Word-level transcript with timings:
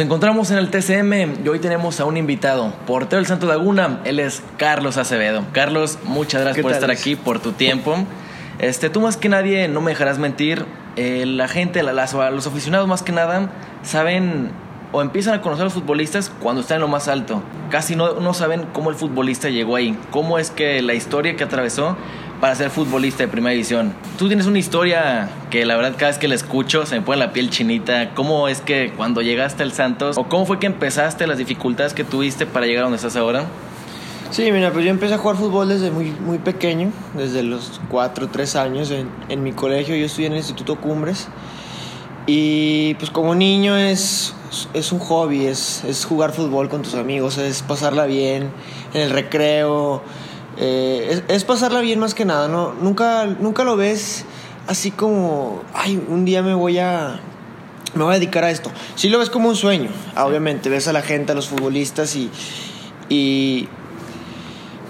Encontramos 0.00 0.50
en 0.50 0.56
el 0.56 0.70
TCM 0.70 1.44
y 1.44 1.48
hoy 1.48 1.58
tenemos 1.58 2.00
a 2.00 2.06
un 2.06 2.16
invitado, 2.16 2.72
portero 2.86 3.18
del 3.18 3.26
Santo 3.26 3.46
Laguna, 3.46 4.00
él 4.04 4.18
es 4.18 4.42
Carlos 4.56 4.96
Acevedo. 4.96 5.44
Carlos, 5.52 5.98
muchas 6.04 6.40
gracias 6.40 6.62
por 6.62 6.72
estar 6.72 6.90
aquí, 6.90 7.16
por 7.16 7.38
tu 7.38 7.52
tiempo. 7.52 7.94
Este, 8.60 8.88
tú 8.88 9.02
más 9.02 9.18
que 9.18 9.28
nadie, 9.28 9.68
no 9.68 9.82
me 9.82 9.90
dejarás 9.90 10.18
mentir, 10.18 10.64
eh, 10.96 11.26
la 11.26 11.48
gente, 11.48 11.82
la, 11.82 11.92
los 12.30 12.46
aficionados 12.46 12.88
más 12.88 13.02
que 13.02 13.12
nada, 13.12 13.50
saben 13.82 14.52
o 14.92 15.02
empiezan 15.02 15.34
a 15.34 15.42
conocer 15.42 15.62
a 15.62 15.64
los 15.66 15.74
futbolistas 15.74 16.32
cuando 16.40 16.62
están 16.62 16.76
en 16.76 16.80
lo 16.80 16.88
más 16.88 17.06
alto. 17.06 17.42
Casi 17.68 17.94
no, 17.94 18.20
no 18.20 18.32
saben 18.32 18.68
cómo 18.72 18.88
el 18.88 18.96
futbolista 18.96 19.50
llegó 19.50 19.76
ahí, 19.76 19.98
cómo 20.10 20.38
es 20.38 20.50
que 20.50 20.80
la 20.80 20.94
historia 20.94 21.36
que 21.36 21.44
atravesó 21.44 21.98
para 22.40 22.54
ser 22.54 22.70
futbolista 22.70 23.22
de 23.24 23.28
primera 23.28 23.52
división. 23.52 23.92
Tú 24.18 24.28
tienes 24.28 24.46
una 24.46 24.58
historia 24.58 25.28
que 25.50 25.66
la 25.66 25.76
verdad 25.76 25.92
cada 25.96 26.08
vez 26.08 26.18
que 26.18 26.28
la 26.28 26.34
escucho 26.34 26.86
se 26.86 26.96
me 26.96 27.02
pone 27.02 27.18
la 27.18 27.32
piel 27.32 27.50
chinita. 27.50 28.14
¿Cómo 28.14 28.48
es 28.48 28.60
que 28.60 28.92
cuando 28.96 29.20
llegaste 29.20 29.62
al 29.62 29.72
Santos 29.72 30.16
o 30.16 30.24
cómo 30.24 30.46
fue 30.46 30.58
que 30.58 30.66
empezaste 30.66 31.26
las 31.26 31.38
dificultades 31.38 31.92
que 31.92 32.04
tuviste 32.04 32.46
para 32.46 32.66
llegar 32.66 32.80
a 32.80 32.84
donde 32.84 32.96
estás 32.96 33.16
ahora? 33.16 33.44
Sí, 34.30 34.50
mira, 34.52 34.72
pues 34.72 34.84
yo 34.84 34.90
empecé 34.90 35.14
a 35.14 35.18
jugar 35.18 35.36
fútbol 35.36 35.68
desde 35.68 35.90
muy, 35.90 36.12
muy 36.12 36.38
pequeño, 36.38 36.92
desde 37.14 37.42
los 37.42 37.80
4 37.90 38.26
o 38.26 38.28
3 38.28 38.56
años 38.56 38.90
en, 38.92 39.08
en 39.28 39.42
mi 39.42 39.52
colegio. 39.52 39.96
Yo 39.96 40.06
estudié 40.06 40.28
en 40.28 40.32
el 40.34 40.38
Instituto 40.38 40.76
Cumbres. 40.76 41.28
Y 42.26 42.94
pues 42.94 43.10
como 43.10 43.34
niño 43.34 43.76
es, 43.76 44.34
es 44.72 44.92
un 44.92 45.00
hobby, 45.00 45.46
es, 45.46 45.82
es 45.84 46.04
jugar 46.04 46.32
fútbol 46.32 46.68
con 46.68 46.82
tus 46.82 46.94
amigos, 46.94 47.38
es 47.38 47.62
pasarla 47.62 48.06
bien 48.06 48.50
en 48.94 49.00
el 49.00 49.10
recreo, 49.10 50.02
eh, 50.62 51.22
es, 51.28 51.44
pasarla 51.44 51.80
bien 51.80 51.98
más 51.98 52.12
que 52.12 52.26
nada, 52.26 52.46
¿no? 52.46 52.74
Nunca, 52.74 53.24
nunca 53.24 53.64
lo 53.64 53.76
ves 53.76 54.26
así 54.66 54.90
como, 54.90 55.62
ay, 55.72 56.04
un 56.06 56.26
día 56.26 56.42
me 56.42 56.52
voy 56.52 56.78
a, 56.78 57.18
me 57.94 58.04
voy 58.04 58.14
a 58.14 58.18
dedicar 58.18 58.44
a 58.44 58.50
esto. 58.50 58.70
Sí 58.94 59.08
lo 59.08 59.18
ves 59.18 59.30
como 59.30 59.48
un 59.48 59.56
sueño, 59.56 59.88
obviamente, 60.18 60.68
ves 60.68 60.86
a 60.86 60.92
la 60.92 61.00
gente, 61.00 61.32
a 61.32 61.34
los 61.34 61.48
futbolistas 61.48 62.14
y, 62.14 62.30
y... 63.08 63.68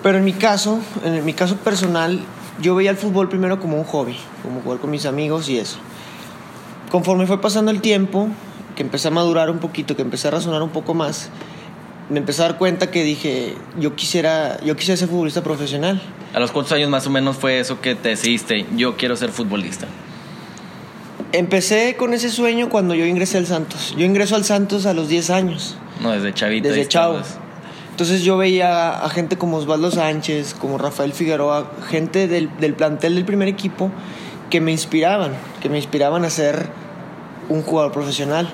Pero 0.03 0.19
en 0.19 0.25
mi 0.25 0.33
caso, 0.33 0.81
en 1.05 1.25
mi 1.25 1.35
caso 1.35 1.55
personal, 1.55 2.19
yo 2.61 2.75
veía 2.75 2.91
el 2.91 2.97
fútbol 2.97 3.29
primero 3.29 3.61
como 3.61 3.77
un 3.77 3.84
hobby, 3.84 4.17
como 4.43 4.62
jugar 4.62 4.81
con 4.81 4.91
mis 4.91 5.07
amigos 5.07 5.49
y 5.49 5.59
eso. 5.59 5.79
Conforme 6.91 7.29
fue 7.29 7.41
pasando 7.41 7.71
el 7.71 7.81
tiempo, 7.81 8.27
que 8.75 8.83
empecé 8.83 9.07
a 9.07 9.11
madurar 9.12 9.51
un 9.51 9.59
poquito, 9.59 9.95
que 9.95 10.03
empecé 10.03 10.27
a 10.27 10.33
razonar 10.33 10.62
un 10.62 10.71
poco 10.71 10.95
más, 10.95 11.31
me 12.11 12.19
empecé 12.19 12.42
a 12.42 12.48
dar 12.48 12.58
cuenta 12.58 12.91
que 12.91 13.05
dije, 13.05 13.55
yo 13.78 13.94
quisiera, 13.94 14.61
yo 14.64 14.77
quisiera 14.77 14.97
ser 14.97 15.08
futbolista 15.08 15.42
profesional. 15.42 16.03
¿A 16.34 16.41
los 16.41 16.50
cuántos 16.50 16.72
años 16.72 16.91
más 16.91 17.06
o 17.06 17.11
menos 17.11 17.36
fue 17.36 17.61
eso 17.61 17.80
que 17.80 17.94
te 17.94 18.11
decidiste, 18.11 18.66
yo 18.77 18.97
quiero 18.97 19.16
ser 19.16 19.30
futbolista? 19.30 19.86
Empecé 21.33 21.94
con 21.97 22.12
ese 22.12 22.28
sueño 22.28 22.69
cuando 22.69 22.94
yo 22.94 23.06
ingresé 23.06 23.38
al 23.38 23.47
Santos. 23.47 23.94
Yo 23.97 24.05
ingreso 24.05 24.34
al 24.34 24.44
Santos 24.44 24.86
a 24.86 24.94
los 24.94 25.08
10 25.08 25.31
años. 25.31 25.77
No, 26.03 26.11
desde 26.11 26.34
chavito. 26.34 26.69
Desde 26.69 26.88
chavo. 26.88 27.20
Entonces 27.92 28.22
yo 28.22 28.36
veía 28.36 28.91
a 28.91 29.08
gente 29.11 29.38
como 29.38 29.58
Osvaldo 29.58 29.92
Sánchez, 29.92 30.55
como 30.55 30.78
Rafael 30.78 31.12
Figueroa, 31.12 31.70
gente 31.88 32.27
del, 32.27 32.50
del 32.58 32.75
plantel 32.75 33.14
del 33.14 33.25
primer 33.25 33.47
equipo 33.47 33.92
que 34.48 34.61
me 34.61 34.72
inspiraban, 34.72 35.33
que 35.62 35.69
me 35.69 35.77
inspiraban 35.77 36.25
a 36.25 36.31
ser 36.31 36.70
un 37.48 37.62
jugador 37.62 37.92
profesional. 37.92 38.48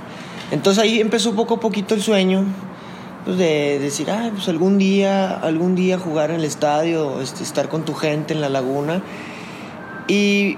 Entonces 0.51 0.83
ahí 0.83 1.01
empezó 1.01 1.35
poco 1.35 1.55
a 1.55 1.61
poquito 1.61 1.95
el 1.95 2.03
sueño 2.03 2.45
pues 3.27 3.39
de 3.39 3.81
decir, 3.81 4.09
ah, 4.09 4.31
pues 4.33 4.49
algún 4.49 4.79
día, 4.79 5.29
algún 5.29 5.75
día 5.75 5.99
jugar 5.99 6.31
en 6.31 6.37
el 6.37 6.45
estadio, 6.45 7.21
este, 7.21 7.43
estar 7.43 7.69
con 7.69 7.85
tu 7.85 7.93
gente 7.93 8.33
en 8.33 8.41
la 8.41 8.49
laguna. 8.49 9.03
Y 10.07 10.57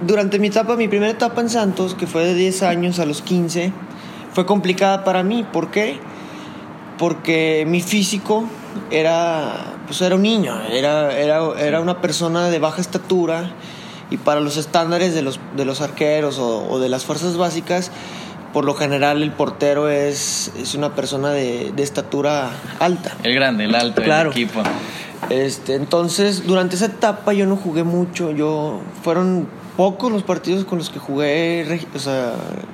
durante 0.00 0.38
mi 0.38 0.46
etapa, 0.46 0.74
mi 0.76 0.88
primera 0.88 1.12
etapa 1.12 1.42
en 1.42 1.50
Santos, 1.50 1.94
que 1.94 2.06
fue 2.06 2.24
de 2.24 2.34
10 2.34 2.62
años 2.62 2.98
a 2.98 3.04
los 3.04 3.20
15, 3.20 3.72
fue 4.32 4.46
complicada 4.46 5.04
para 5.04 5.22
mí. 5.22 5.44
¿Por 5.52 5.70
qué? 5.70 6.00
Porque 6.96 7.66
mi 7.68 7.82
físico 7.82 8.44
era, 8.90 9.74
pues 9.86 10.00
era 10.00 10.14
un 10.14 10.22
niño, 10.22 10.58
era, 10.70 11.14
era, 11.14 11.60
era 11.60 11.82
una 11.82 12.00
persona 12.00 12.48
de 12.48 12.58
baja 12.58 12.80
estatura 12.80 13.50
y 14.10 14.16
para 14.16 14.40
los 14.40 14.56
estándares 14.56 15.14
de 15.14 15.20
los, 15.20 15.40
de 15.54 15.66
los 15.66 15.82
arqueros 15.82 16.38
o, 16.38 16.66
o 16.70 16.78
de 16.78 16.88
las 16.88 17.04
fuerzas 17.04 17.36
básicas, 17.36 17.90
por 18.56 18.64
lo 18.64 18.72
general 18.72 19.22
el 19.22 19.32
portero 19.32 19.90
es, 19.90 20.50
es 20.56 20.74
una 20.74 20.94
persona 20.94 21.28
de, 21.28 21.74
de, 21.76 21.82
estatura 21.82 22.48
alta. 22.80 23.14
El 23.22 23.34
grande, 23.34 23.64
el 23.64 23.74
alto 23.74 24.00
claro. 24.00 24.30
del 24.30 24.42
equipo. 24.44 24.62
Este, 25.28 25.74
entonces, 25.74 26.46
durante 26.46 26.76
esa 26.76 26.86
etapa 26.86 27.34
yo 27.34 27.44
no 27.44 27.56
jugué 27.56 27.84
mucho, 27.84 28.30
yo 28.30 28.80
fueron 29.02 29.46
pocos 29.76 30.10
los 30.10 30.22
partidos 30.22 30.64
con 30.64 30.78
los 30.78 30.88
que 30.88 30.98
jugué, 30.98 31.86
o 31.94 31.98
sea, 31.98 32.32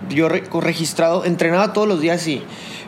yo 0.08 0.28
re, 0.28 0.44
registrado, 0.60 1.24
entrenaba 1.24 1.72
todos 1.72 1.88
los 1.88 2.00
días 2.00 2.20
sí, 2.20 2.44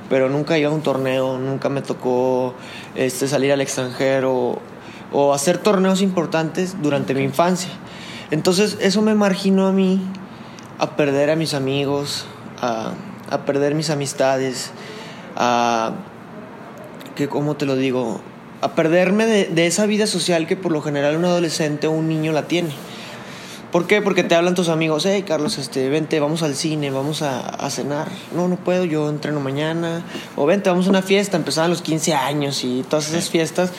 pero 0.09 0.28
nunca 0.28 0.56
iba 0.56 0.71
a 0.71 0.72
un 0.72 0.83
torneo, 0.83 1.37
nunca 1.37 1.69
me 1.69 1.83
tocó 1.83 2.54
este, 2.94 3.27
salir 3.27 3.50
al 3.50 3.60
extranjero 3.60 4.60
o 5.12 5.34
hacer 5.34 5.59
torneos 5.59 6.00
importantes 6.00 6.81
durante 6.81 7.12
mi 7.12 7.25
infancia. 7.25 7.71
Entonces, 8.31 8.78
eso 8.81 9.03
me 9.03 9.16
marginó 9.16 9.66
a 9.66 9.72
mí 9.72 10.00
a 10.78 10.94
perder 10.94 11.31
a 11.31 11.34
mis 11.34 11.54
amigos, 11.54 12.27
a, 12.65 12.95
a 13.31 13.45
perder 13.45 13.75
mis 13.75 13.91
amistades, 13.91 14.71
a, 15.37 15.93
que, 17.15 17.29
¿cómo 17.29 17.57
te 17.57 17.67
lo 17.67 17.77
digo? 17.77 18.21
A 18.61 18.75
perderme 18.75 19.27
de, 19.27 19.47
de, 19.47 19.67
esa 19.67 19.87
vida 19.87 20.07
social 20.07 20.47
que 20.47 20.57
por 20.57 20.73
lo 20.73 20.83
general 20.83 21.17
un 21.17 21.25
adolescente 21.25 21.87
o 21.87 21.93
un 21.93 22.09
niño 22.09 22.33
la 22.33 22.45
tiene. 22.45 22.71
¿Por 23.73 23.89
qué? 23.89 24.01
Porque 24.01 24.23
te 24.23 24.37
hablan 24.37 24.55
tus 24.55 24.69
amigos, 24.69 25.05
hey 25.05 25.25
Carlos, 25.27 25.59
este, 25.59 25.89
vente, 25.89 26.21
vamos 26.21 26.45
al 26.45 26.55
cine, 26.55 26.91
vamos 26.91 27.23
a, 27.23 27.41
a, 27.41 27.71
cenar. 27.71 28.09
No, 28.33 28.47
no 28.47 28.55
puedo, 28.55 28.85
yo 28.85 29.09
entreno 29.09 29.41
mañana. 29.41 30.05
O 30.37 30.47
vente, 30.47 30.71
vamos 30.71 30.87
a 30.87 30.91
una 30.91 31.03
fiesta, 31.03 31.37
empezaban 31.37 31.71
los 31.71 31.83
15 31.83 32.15
años 32.15 32.63
y 32.63 32.85
todas 32.89 33.09
esas 33.09 33.31
fiestas. 33.31 33.73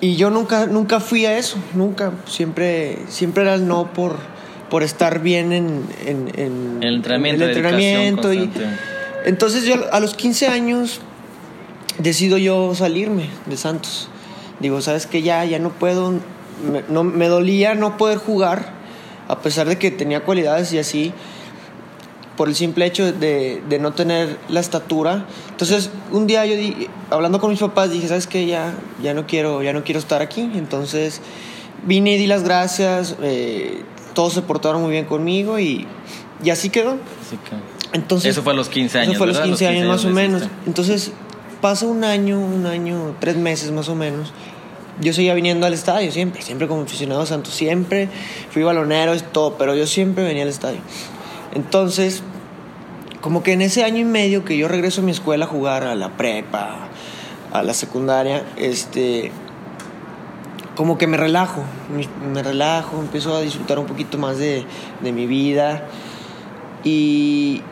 Y 0.00 0.16
yo 0.16 0.30
nunca, 0.30 0.66
nunca 0.66 1.00
fui 1.00 1.26
a 1.26 1.36
eso, 1.36 1.58
nunca. 1.74 2.12
Siempre, 2.26 3.00
siempre 3.08 3.42
era 3.42 3.54
el 3.54 3.68
no 3.68 3.92
por, 3.92 4.16
por 4.70 4.82
estar 4.82 5.20
bien 5.20 5.52
en, 5.52 5.84
en, 6.04 6.30
en 6.34 6.82
el 6.82 6.96
entrenamiento. 6.96 7.44
El 7.44 7.50
entrenamiento 7.50 8.32
y, 8.32 8.50
entonces 9.24 9.64
yo 9.64 9.74
a 9.92 10.00
los 10.00 10.14
15 10.14 10.46
años 10.48 11.00
decido 11.98 12.38
yo 12.38 12.74
salirme 12.74 13.28
de 13.46 13.56
Santos. 13.56 14.08
Digo, 14.60 14.80
sabes 14.80 15.06
que 15.06 15.22
ya, 15.22 15.44
ya 15.44 15.58
no 15.58 15.70
puedo, 15.70 16.12
me, 16.12 16.82
no, 16.88 17.04
me 17.04 17.28
dolía 17.28 17.74
no 17.74 17.96
poder 17.96 18.18
jugar, 18.18 18.72
a 19.28 19.40
pesar 19.40 19.68
de 19.68 19.78
que 19.78 19.90
tenía 19.90 20.24
cualidades 20.24 20.72
y 20.72 20.78
así, 20.78 21.12
por 22.36 22.48
el 22.48 22.54
simple 22.54 22.86
hecho 22.86 23.12
de, 23.12 23.62
de 23.68 23.78
no 23.78 23.92
tener 23.92 24.38
la 24.48 24.60
estatura. 24.60 25.26
Entonces, 25.50 25.90
un 26.12 26.26
día 26.26 26.46
yo, 26.46 26.56
di, 26.56 26.88
hablando 27.10 27.40
con 27.40 27.50
mis 27.50 27.60
papás, 27.60 27.90
dije, 27.90 28.08
sabes 28.08 28.26
que 28.26 28.46
ya, 28.46 28.74
ya, 29.02 29.12
no 29.12 29.26
quiero, 29.26 29.62
ya 29.62 29.72
no 29.72 29.84
quiero 29.84 29.98
estar 29.98 30.22
aquí. 30.22 30.50
Entonces, 30.54 31.20
vine 31.84 32.14
y 32.14 32.18
di 32.18 32.26
las 32.26 32.44
gracias, 32.44 33.16
eh, 33.22 33.82
todos 34.18 34.32
se 34.32 34.42
portaron 34.42 34.82
muy 34.82 34.90
bien 34.90 35.04
conmigo 35.04 35.60
y, 35.60 35.86
y 36.42 36.50
así 36.50 36.70
quedó. 36.70 36.98
Así 37.24 37.36
que... 37.36 37.96
Entonces, 37.96 38.32
eso 38.32 38.42
fue 38.42 38.52
a 38.52 38.56
los 38.56 38.68
15 38.68 38.98
años. 38.98 39.10
Eso 39.12 39.18
fue 39.18 39.26
a 39.26 39.28
los 39.28 39.36
15, 39.36 39.50
los 39.50 39.58
15 39.60 39.68
años 39.68 39.86
más 39.86 40.04
o 40.04 40.10
menos. 40.10 40.42
Entonces 40.66 41.12
pasa 41.60 41.86
un 41.86 42.02
año, 42.02 42.40
un 42.40 42.66
año, 42.66 43.14
tres 43.20 43.36
meses 43.36 43.70
más 43.70 43.88
o 43.88 43.94
menos. 43.94 44.32
Yo 45.00 45.12
seguía 45.12 45.34
viniendo 45.34 45.68
al 45.68 45.72
estadio 45.72 46.10
siempre, 46.10 46.42
siempre 46.42 46.66
como 46.66 46.82
aficionado 46.82 47.20
a 47.20 47.26
Santos, 47.26 47.54
siempre 47.54 48.08
fui 48.50 48.64
balonero 48.64 49.14
y 49.14 49.20
todo, 49.20 49.56
pero 49.56 49.76
yo 49.76 49.86
siempre 49.86 50.24
venía 50.24 50.42
al 50.42 50.48
estadio. 50.48 50.80
Entonces, 51.54 52.24
como 53.20 53.44
que 53.44 53.52
en 53.52 53.62
ese 53.62 53.84
año 53.84 53.98
y 53.98 54.04
medio 54.04 54.44
que 54.44 54.56
yo 54.58 54.66
regreso 54.66 55.00
a 55.00 55.04
mi 55.04 55.12
escuela 55.12 55.44
a 55.44 55.48
jugar 55.48 55.84
a 55.84 55.94
la 55.94 56.16
prepa, 56.16 56.88
a 57.52 57.62
la 57.62 57.72
secundaria, 57.72 58.42
este, 58.56 59.30
como 60.78 60.96
que 60.96 61.08
me 61.08 61.16
relajo, 61.16 61.64
me 62.32 62.40
relajo, 62.40 63.00
empiezo 63.00 63.34
a 63.34 63.40
disfrutar 63.40 63.80
un 63.80 63.86
poquito 63.86 64.16
más 64.16 64.38
de, 64.38 64.64
de 65.00 65.10
mi 65.10 65.26
vida 65.26 65.88
y 66.84 67.62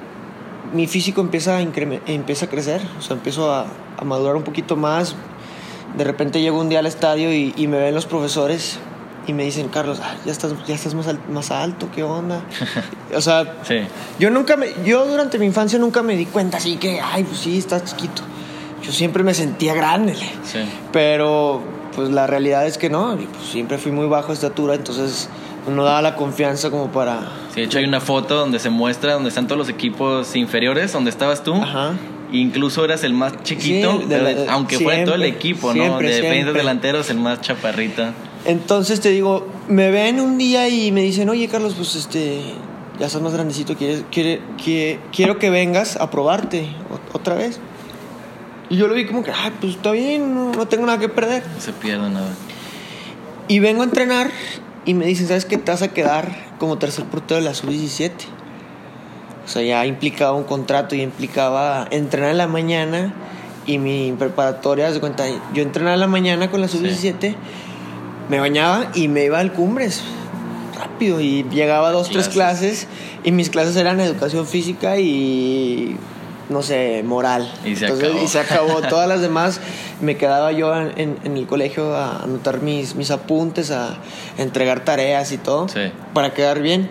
mi 0.73 0.89
físico 0.89 1.21
empieza 1.21 1.59
a, 1.59 1.61
empieza 1.61 2.47
a 2.47 2.49
crecer, 2.49 2.81
o 2.99 3.03
sea, 3.03 3.15
empiezo 3.15 3.55
a, 3.55 3.67
a, 3.97 4.05
madurar 4.05 4.35
un 4.35 4.43
poquito 4.43 4.75
más. 4.75 5.15
De 5.97 6.03
repente 6.03 6.41
llego 6.41 6.61
un 6.61 6.69
día 6.69 6.81
al 6.81 6.87
estadio 6.87 7.33
y, 7.33 7.55
y 7.57 7.69
me 7.69 7.79
ven 7.79 7.95
los 7.95 8.07
profesores 8.07 8.81
y 9.29 9.33
me 9.35 9.45
dicen, 9.45 9.69
Carlos, 9.69 10.01
ah, 10.03 10.17
ya 10.25 10.33
estás, 10.33 10.55
ya 10.67 10.75
estás 10.75 10.95
más, 10.95 11.07
al, 11.07 11.21
más 11.29 11.53
alto, 11.53 11.89
¿qué 11.95 12.03
onda? 12.03 12.43
o 13.15 13.21
sea, 13.21 13.59
sí. 13.63 13.83
yo 14.19 14.31
nunca 14.31 14.57
me, 14.57 14.75
yo 14.85 15.07
durante 15.07 15.39
mi 15.39 15.47
infancia 15.47 15.79
nunca 15.79 16.03
me 16.03 16.17
di 16.17 16.27
cuenta 16.27 16.57
así 16.57 16.77
que, 16.77 17.01
ay, 17.01 17.23
pues 17.23 17.39
sí, 17.39 17.57
estás 17.57 17.85
chiquito. 17.85 18.23
Yo 18.83 18.91
siempre 18.91 19.23
me 19.23 19.33
sentía 19.33 19.75
grande, 19.75 20.17
sí. 20.43 20.59
pero 20.91 21.76
pues 21.97 22.11
la 22.11 22.27
realidad 22.29 22.67
es 22.67 22.79
que 22.79 22.91
no, 22.91 23.17
pues, 23.17 23.49
siempre 23.51 23.79
fui 23.79 23.91
muy 23.91 24.07
bajo 24.07 24.29
de 24.29 24.35
estatura, 24.35 24.75
entonces 24.75 25.29
no 25.67 25.83
daba 25.83 26.01
la 26.03 26.15
confianza 26.15 26.71
como 26.71 26.93
para... 26.93 27.21
Sí, 27.53 27.61
de 27.61 27.67
hecho 27.67 27.79
hay 27.79 27.85
una 27.87 28.01
foto 28.01 28.37
donde 28.37 28.61
se 28.61 28.71
muestra 28.71 29.15
donde 29.15 29.31
están 29.31 29.47
todos 29.49 29.59
los 29.59 29.69
equipos 29.69 30.37
inferiores, 30.37 30.93
donde 30.93 31.11
estabas 31.11 31.43
tú. 31.43 31.55
Ajá. 31.55 31.95
Incluso 32.33 32.85
eras 32.85 33.03
el 33.05 33.15
más 33.15 33.43
chiquito, 33.43 33.99
Sí, 34.01 34.07
de 34.07 34.19
la- 34.19 34.25
pero 34.31 34.51
aunque 34.51 34.79
fuera 34.79 35.05
todo 35.05 35.15
el 35.15 35.25
equipo, 35.25 35.73
¿no? 35.73 35.99
De 35.99 36.07
defensas 36.09 36.55
delanteros, 36.55 37.09
el 37.11 37.19
más 37.19 37.41
chaparrita. 37.41 38.13
Entonces 38.45 39.01
te 39.01 39.11
digo, 39.11 39.47
me 39.69 39.91
ven 39.91 40.21
un 40.21 40.37
día 40.39 40.69
y 40.69 40.93
me 40.93 41.03
dicen, 41.03 41.29
oye 41.29 41.49
Carlos, 41.49 41.75
pues 41.77 41.97
este, 41.97 42.41
ya 43.01 43.07
estás 43.07 43.23
más 43.23 43.33
grandecito, 43.33 43.75
quiere, 43.77 44.03
quiere, 44.13 44.41
quiere, 44.63 45.01
quiero 45.13 45.39
que 45.39 45.51
vengas 45.51 45.97
a 45.97 46.11
probarte 46.11 46.69
otra 47.13 47.35
vez. 47.35 47.59
Y 48.69 48.77
yo 48.77 48.89
lo 48.89 48.95
vi 48.95 49.07
como 49.07 49.23
que, 49.23 49.31
ay, 49.31 49.53
pues 49.61 49.77
está 49.77 49.93
bien, 49.93 50.35
no, 50.35 50.67
tengo 50.67 50.87
nada 50.87 50.99
que 50.99 51.09
perder. 51.09 51.45
No 51.55 51.61
se 51.61 51.73
pierde 51.73 52.11
nada. 52.11 52.35
Y 53.49 53.61
vengo 53.61 53.83
a 53.83 53.85
entrenar 53.85 54.31
y 54.85 54.95
me 54.95 55.07
dicen, 55.07 55.29
¿sabes 55.29 55.45
qué? 55.45 55.57
Te 55.57 55.71
vas 55.71 55.83
a 55.83 55.89
quedar 55.89 56.57
como 56.59 56.79
tercer 56.79 57.05
portero 57.05 57.41
de 57.41 57.47
la 57.47 57.55
sub-17. 57.55 58.11
O 59.45 59.49
sea, 59.49 59.63
ya 59.63 59.87
implicaba 59.87 60.33
un 60.33 60.45
contrato, 60.45 60.97
y 60.97 61.03
implicaba 61.03 61.87
entrenar 61.91 62.31
en 62.31 62.39
la 62.39 62.49
mañana 62.49 63.15
y 63.67 63.79
mi 63.79 64.13
preparatoria, 64.19 64.91
de 64.91 65.01
cuenta, 65.01 65.25
yo 65.53 65.63
entrenaba 65.63 65.95
en 65.95 66.01
la 66.01 66.07
mañana 66.07 66.51
con 66.51 66.61
la 66.61 66.69
sub-17, 66.69 67.35
me 68.29 68.41
bañaba 68.41 68.91
y 68.95 69.09
me 69.09 69.25
iba 69.25 69.39
al 69.39 69.53
Cumbres 69.53 70.03
rápido 70.77 71.21
y 71.21 71.45
llegaba 71.45 71.89
a 71.89 71.93
dos, 71.93 72.11
tres 72.11 72.29
clases 72.29 72.87
y 73.25 73.33
mis 73.33 73.51
clases 73.51 73.77
eran 73.77 74.01
educación 74.01 74.47
física 74.47 74.99
y 74.99 75.97
no 76.49 76.63
sé, 76.63 77.03
moral. 77.03 77.51
Y 77.65 77.77
se 77.77 77.87
acabó. 77.87 78.23
Y 78.23 78.29
se 78.29 78.39
acabó. 78.39 78.81
Todas 78.89 79.09
las 79.09 79.21
demás 79.21 79.61
me 80.01 80.17
quedaba 80.17 80.53
yo 80.53 80.75
en, 80.77 81.19
el 81.25 81.47
colegio 81.47 81.95
a 81.95 82.23
anotar 82.23 82.63
mis, 82.63 82.95
mis 82.95 83.11
apuntes, 83.11 83.71
a 83.71 83.97
entregar 84.39 84.85
tareas 84.85 85.33
y 85.33 85.39
todo, 85.39 85.67
para 86.13 86.33
quedar 86.35 86.61
bien. 86.61 86.89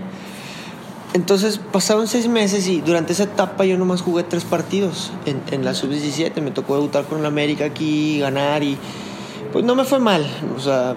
Entonces 1.14 1.62
pasaron 1.72 2.08
seis 2.08 2.28
meses 2.28 2.68
y 2.68 2.82
durante 2.82 3.14
esa 3.14 3.24
etapa 3.24 3.64
yo 3.64 3.78
nomás 3.78 4.02
jugué 4.02 4.24
tres 4.24 4.44
partidos 4.44 5.14
en, 5.26 5.42
en 5.52 5.64
la 5.64 5.74
sub-17. 5.74 6.42
Me 6.42 6.52
tocó 6.52 6.76
debutar 6.76 7.06
con 7.06 7.20
el 7.20 7.26
América 7.26 7.66
aquí, 7.66 8.20
ganar 8.20 8.64
y 8.64 8.78
pues 9.54 9.64
no 9.64 9.76
me 9.76 9.86
fue 9.86 10.00
mal. 10.00 10.28
O 10.58 10.60
sea, 10.60 10.94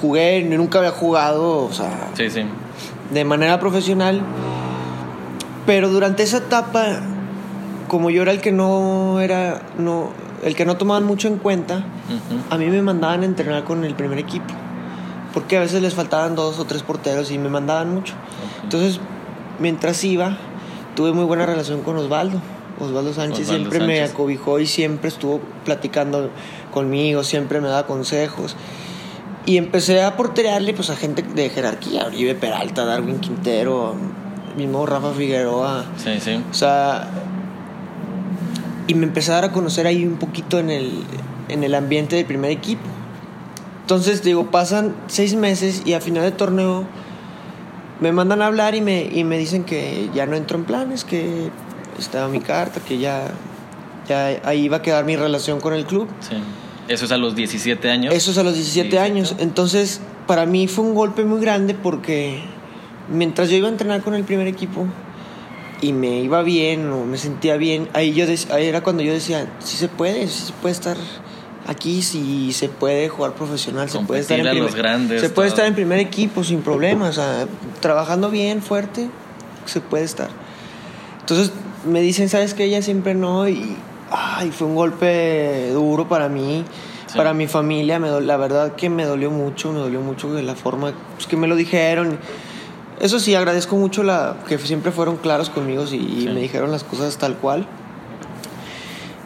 jugué, 0.00 0.42
nunca 0.42 0.80
había 0.80 0.90
jugado, 0.90 1.64
o 1.64 1.72
sea, 1.72 2.10
sí, 2.14 2.28
sí. 2.28 2.42
de 3.12 3.24
manera 3.24 3.60
profesional. 3.60 4.20
Pero 5.64 5.90
durante 5.90 6.24
esa 6.24 6.38
etapa 6.38 6.98
como 7.88 8.10
yo 8.10 8.22
era 8.22 8.32
el 8.32 8.40
que 8.40 8.52
no 8.52 9.20
era, 9.20 9.62
no, 9.78 10.10
el 10.42 10.54
que 10.54 10.64
no 10.64 10.76
tomaban 10.76 11.04
mucho 11.04 11.28
en 11.28 11.38
cuenta, 11.38 11.84
a 12.50 12.58
mí 12.58 12.66
me 12.66 12.82
mandaban 12.82 13.22
a 13.22 13.24
entrenar 13.24 13.64
con 13.64 13.84
el 13.84 13.94
primer 13.94 14.18
equipo. 14.18 14.52
Porque 15.32 15.56
a 15.56 15.60
veces 15.60 15.80
les 15.80 15.94
faltaban 15.94 16.34
dos 16.34 16.58
o 16.58 16.64
tres 16.66 16.82
porteros 16.82 17.30
y 17.30 17.38
me 17.38 17.48
mandaban 17.48 17.94
mucho. 17.94 18.14
Entonces, 18.62 19.00
mientras 19.58 20.02
iba, 20.04 20.36
tuve 20.94 21.12
muy 21.12 21.24
buena 21.24 21.46
relación 21.46 21.82
con 21.82 21.96
Osvaldo. 21.96 22.40
Osvaldo 22.78 23.12
Sánchez 23.12 23.48
siempre 23.48 23.80
me 23.80 24.02
acobijó 24.02 24.58
y 24.58 24.66
siempre 24.66 25.08
estuvo 25.08 25.40
platicando 25.64 26.30
conmigo, 26.72 27.22
siempre 27.22 27.60
me 27.60 27.68
daba 27.68 27.86
consejos. 27.86 28.56
Y 29.46 29.56
empecé 29.56 30.02
a 30.02 30.16
porterearle 30.16 30.72
pues, 30.74 30.90
a 30.90 30.96
gente 30.96 31.22
de 31.22 31.48
jerarquía, 31.50 32.06
Oribe 32.06 32.34
Peralta, 32.34 32.84
Darwin 32.84 33.18
Quintero, 33.18 33.94
mismo 34.56 34.86
Rafa 34.86 35.12
Figueroa. 35.12 35.84
Sí, 35.96 36.20
sí. 36.20 36.42
O 36.50 36.54
sea, 36.54 37.08
y 38.86 38.94
me 38.94 39.06
empecé 39.06 39.32
a 39.32 39.36
dar 39.36 39.44
a 39.46 39.52
conocer 39.52 39.86
ahí 39.86 40.04
un 40.04 40.16
poquito 40.16 40.58
en 40.58 40.70
el, 40.70 40.92
en 41.48 41.64
el 41.64 41.74
ambiente 41.74 42.16
del 42.16 42.26
primer 42.26 42.50
equipo. 42.50 42.82
Entonces, 43.82 44.22
digo, 44.22 44.50
pasan 44.50 44.94
seis 45.06 45.34
meses 45.34 45.82
y 45.84 45.92
a 45.92 46.00
final 46.00 46.22
de 46.22 46.30
torneo 46.30 46.86
me 48.00 48.12
mandan 48.12 48.42
a 48.42 48.46
hablar 48.46 48.74
y 48.74 48.80
me, 48.80 49.02
y 49.12 49.24
me 49.24 49.38
dicen 49.38 49.64
que 49.64 50.10
ya 50.14 50.26
no 50.26 50.36
entro 50.36 50.58
en 50.58 50.64
planes, 50.64 51.04
que 51.04 51.50
estaba 51.98 52.28
mi 52.28 52.40
carta, 52.40 52.80
que 52.80 52.98
ya, 52.98 53.30
ya 54.08 54.40
ahí 54.44 54.62
iba 54.62 54.78
a 54.78 54.82
quedar 54.82 55.04
mi 55.04 55.16
relación 55.16 55.60
con 55.60 55.74
el 55.74 55.84
club. 55.84 56.08
Sí. 56.20 56.36
¿Eso 56.88 57.04
es 57.04 57.12
a 57.12 57.16
los 57.16 57.36
17 57.36 57.90
años? 57.90 58.14
Eso 58.14 58.32
es 58.32 58.38
a 58.38 58.42
los 58.42 58.54
17 58.54 58.98
años. 58.98 59.36
Entonces, 59.38 60.00
para 60.26 60.46
mí 60.46 60.66
fue 60.66 60.84
un 60.84 60.94
golpe 60.94 61.24
muy 61.24 61.40
grande 61.40 61.74
porque 61.74 62.42
mientras 63.08 63.50
yo 63.50 63.56
iba 63.56 63.68
a 63.68 63.70
entrenar 63.70 64.02
con 64.02 64.14
el 64.14 64.24
primer 64.24 64.46
equipo, 64.46 64.86
y 65.82 65.92
me 65.92 66.20
iba 66.20 66.42
bien 66.42 66.90
o 66.90 67.04
me 67.04 67.18
sentía 67.18 67.56
bien, 67.56 67.88
ahí, 67.92 68.14
yo 68.14 68.24
ahí 68.50 68.66
era 68.66 68.82
cuando 68.82 69.02
yo 69.02 69.12
decía, 69.12 69.52
sí 69.58 69.76
se 69.76 69.88
puede, 69.88 70.28
sí 70.28 70.46
se 70.46 70.52
puede 70.54 70.72
estar 70.72 70.96
aquí, 71.66 72.02
sí 72.02 72.52
se 72.52 72.68
puede 72.68 73.08
jugar 73.08 73.32
profesional, 73.34 73.90
se 73.90 73.98
puede 73.98 74.20
estar 74.20 74.38
en 74.38 74.46
primer, 74.46 74.62
los 74.62 74.74
grandes, 74.74 75.20
se 75.20 75.28
puede 75.28 75.48
estar 75.48 75.66
en 75.66 75.74
primer 75.74 75.98
equipo 75.98 76.44
sin 76.44 76.62
problemas, 76.62 77.20
trabajando 77.80 78.30
bien, 78.30 78.62
fuerte, 78.62 79.10
se 79.66 79.80
puede 79.80 80.04
estar. 80.04 80.30
Entonces 81.20 81.52
me 81.84 82.00
dicen, 82.00 82.28
¿sabes 82.28 82.54
qué? 82.54 82.64
Ella 82.64 82.80
siempre 82.80 83.14
no 83.14 83.48
y 83.48 83.76
ay, 84.12 84.52
fue 84.52 84.68
un 84.68 84.76
golpe 84.76 85.70
duro 85.72 86.08
para 86.08 86.28
mí. 86.28 86.64
Para 87.16 87.34
mi 87.34 87.46
familia, 87.46 87.98
me 87.98 88.08
la 88.22 88.38
verdad 88.38 88.74
que 88.74 88.88
me 88.88 89.04
dolió 89.04 89.30
mucho, 89.30 89.70
me 89.70 89.80
dolió 89.80 90.00
mucho 90.00 90.32
de 90.32 90.42
la 90.42 90.54
forma 90.54 90.94
pues, 91.16 91.26
que 91.26 91.36
me 91.36 91.46
lo 91.46 91.56
dijeron. 91.56 92.18
Eso 93.02 93.18
sí, 93.18 93.34
agradezco 93.34 93.74
mucho 93.74 94.04
la 94.04 94.36
que 94.46 94.56
siempre 94.58 94.92
fueron 94.92 95.16
claros 95.16 95.50
conmigo 95.50 95.84
y, 95.90 96.28
me 96.32 96.40
dijeron 96.40 96.70
las 96.70 96.84
cosas 96.84 97.18
tal 97.18 97.34
cual. 97.34 97.66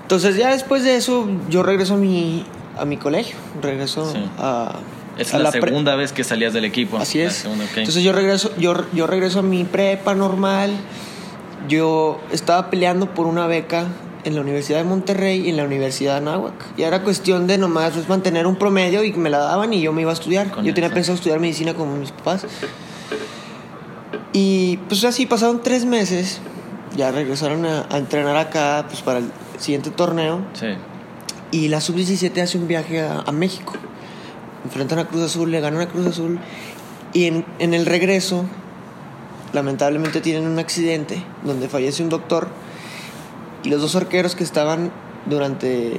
Entonces 0.01 0.37
ya 0.37 0.51
después 0.51 0.83
de 0.83 0.97
eso 0.97 1.29
yo 1.51 1.63
regreso 1.63 1.95
a 1.95 1.97
mi, 1.99 2.47
a 2.79 2.87
mi 2.87 2.97
colegio, 2.97 3.37
regreso 3.61 4.11
a... 4.39 4.77
Es 5.19 5.33
la, 5.35 5.51
segunda 5.51 5.95
vez 5.95 6.13
que 6.13 6.25
salías 6.25 6.55
del 6.55 6.65
equipo. 6.65 6.97
Así 6.97 7.21
es. 7.21 7.45
Entonces 7.45 8.03
yo 8.03 8.13
regreso, 8.13 8.51
yo, 8.59 8.75
yo 8.95 9.07
regreso 9.07 9.41
a 9.41 9.43
mi 9.43 9.65
prepa 9.65 10.15
normal. 10.15 10.71
Yo 11.69 12.21
estaba 12.33 12.71
peleando 12.71 13.13
por 13.13 13.27
una 13.27 13.47
beca 13.47 13.89
en 14.25 14.35
la 14.35 14.41
Universidad 14.41 14.79
de 14.79 14.85
Monterrey 14.85 15.47
y 15.47 15.51
en 15.51 15.57
la 15.57 15.65
Universidad 15.65 16.13
de 16.13 16.19
Anáhuac. 16.29 16.55
Y 16.77 16.83
era 16.83 17.03
cuestión 17.03 17.47
de 17.47 17.59
nomás 17.59 17.93
pues, 17.93 18.09
mantener 18.09 18.47
un 18.47 18.57
promedio 18.57 19.05
y 19.05 19.13
me 19.13 19.31
la 19.31 19.39
daban 19.39 19.73
y 19.73 19.81
yo 19.81 19.93
me 19.93 20.03
iba 20.03 20.11
a 20.11 20.15
estudiar. 20.15 20.51
yo 20.63 20.75
tenía 20.75 20.91
pensado 20.91 21.15
estudiar 21.15 21.41
medicina 21.41 21.75
como 21.75 21.97
mis 21.97 22.13
papás. 22.13 22.47
Y 24.39 24.77
pues 24.89 25.03
así 25.05 25.25
pasaron 25.25 25.63
tres 25.63 25.87
meses, 25.87 26.41
ya 26.95 27.11
regresaron 27.11 27.65
a, 27.65 27.87
entrenar 27.97 28.37
acá 28.37 28.85
pues 28.87 29.01
para 29.01 29.21
el 29.21 29.31
siguiente 29.57 29.89
torneo. 29.89 30.43
Sí. 30.53 30.67
Y 31.53 31.69
la 31.69 31.81
sub-17 31.81 32.43
hace 32.43 32.59
un 32.59 32.69
viaje 32.69 33.01
a, 33.01 33.33
México. 33.33 33.73
Enfrentan 34.67 34.99
a 34.99 35.09
Cruz 35.09 35.23
Azul, 35.23 35.51
le 35.51 35.59
ganan 35.63 35.81
a 35.81 35.89
Cruz 35.89 36.07
Azul. 36.09 36.39
Y 37.15 37.25
en, 37.25 37.47
en 37.61 37.73
el 37.73 37.87
regreso, 37.87 38.45
lamentablemente 39.55 40.21
tienen 40.21 40.47
un 40.47 40.59
accidente 40.59 41.23
donde 41.43 41.71
fallece 41.71 42.03
un 42.03 42.11
doctor. 42.11 42.49
Y 43.63 43.71
los 43.71 43.81
dos 43.81 43.97
arqueros 43.97 44.37
que 44.37 44.45
estaban 44.45 44.93
durante 45.25 45.99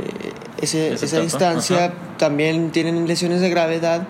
ese, 0.61 0.93
esa 0.93 1.19
distancia 1.21 1.91
también 2.19 2.69
tienen 2.69 3.07
lesiones 3.07 3.41
de 3.41 3.49
gravedad. 3.49 4.07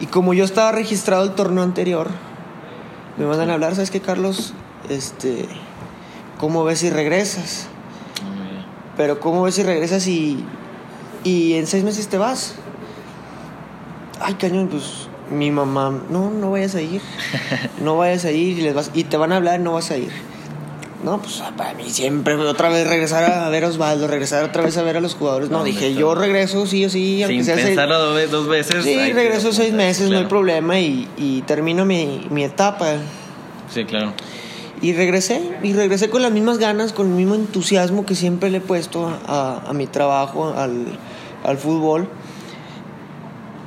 Y 0.00 0.06
como 0.06 0.32
yo 0.32 0.46
estaba 0.46 0.72
registrado 0.72 1.24
el 1.24 1.32
torneo 1.32 1.62
anterior, 1.62 2.08
me 3.16 3.26
mandan 3.26 3.50
a 3.50 3.54
hablar, 3.54 3.74
¿sabes 3.74 3.90
qué, 3.90 4.00
Carlos? 4.00 4.54
Este, 4.88 5.46
¿cómo 6.38 6.64
ves 6.64 6.80
si 6.80 6.90
regresas? 6.90 7.68
Pero 8.96 9.20
¿cómo 9.20 9.42
ves 9.42 9.56
si 9.56 9.62
regresas 9.62 10.06
y, 10.06 10.44
y 11.24 11.54
en 11.54 11.66
seis 11.66 11.84
meses 11.84 12.08
te 12.08 12.18
vas? 12.18 12.54
Ay, 14.20 14.34
cañón, 14.34 14.68
pues 14.68 15.08
mi 15.30 15.50
mamá, 15.50 16.02
no, 16.10 16.30
no 16.30 16.50
vayas 16.50 16.74
a 16.74 16.82
ir, 16.82 17.00
no 17.82 17.96
vayas 17.96 18.24
a 18.24 18.30
ir 18.30 18.58
y, 18.58 18.62
les 18.62 18.74
vas, 18.74 18.90
y 18.94 19.04
te 19.04 19.16
van 19.16 19.32
a 19.32 19.36
hablar, 19.36 19.60
no 19.60 19.72
vas 19.72 19.90
a 19.90 19.96
ir. 19.96 20.12
No, 21.04 21.20
pues 21.20 21.42
para 21.54 21.74
mí 21.74 21.90
siempre 21.90 22.34
otra 22.34 22.70
vez 22.70 22.86
regresar 22.86 23.30
a 23.30 23.50
ver 23.50 23.64
a 23.64 23.68
Osvaldo, 23.68 24.06
regresar 24.06 24.42
otra 24.42 24.62
vez 24.62 24.78
a 24.78 24.82
ver 24.82 24.96
a 24.96 25.02
los 25.02 25.14
jugadores. 25.14 25.50
No, 25.50 25.62
dije, 25.62 25.92
yo 25.92 26.14
regreso 26.14 26.66
sí 26.66 26.82
o 26.86 26.88
sí, 26.88 27.22
aunque 27.22 27.44
Sin 27.44 27.56
pensarlo 27.56 28.26
dos 28.28 28.48
veces. 28.48 28.82
Sí, 28.82 29.12
regreso 29.12 29.52
seis 29.52 29.74
meses, 29.74 30.08
no 30.08 30.16
hay 30.16 30.24
problema, 30.24 30.80
y, 30.80 31.06
y 31.18 31.42
termino 31.42 31.84
mi, 31.84 32.26
mi, 32.30 32.42
etapa. 32.42 32.94
Sí, 33.70 33.84
claro. 33.84 34.14
Y 34.80 34.94
regresé, 34.94 35.42
y 35.62 35.74
regresé 35.74 36.08
con 36.08 36.22
las 36.22 36.32
mismas 36.32 36.56
ganas, 36.56 36.94
con 36.94 37.08
el 37.08 37.14
mismo 37.14 37.34
entusiasmo 37.34 38.06
que 38.06 38.14
siempre 38.14 38.48
le 38.48 38.58
he 38.58 38.62
puesto 38.62 39.12
a, 39.26 39.62
a 39.66 39.74
mi 39.74 39.86
trabajo, 39.86 40.54
al, 40.56 40.86
al 41.44 41.58
fútbol. 41.58 42.08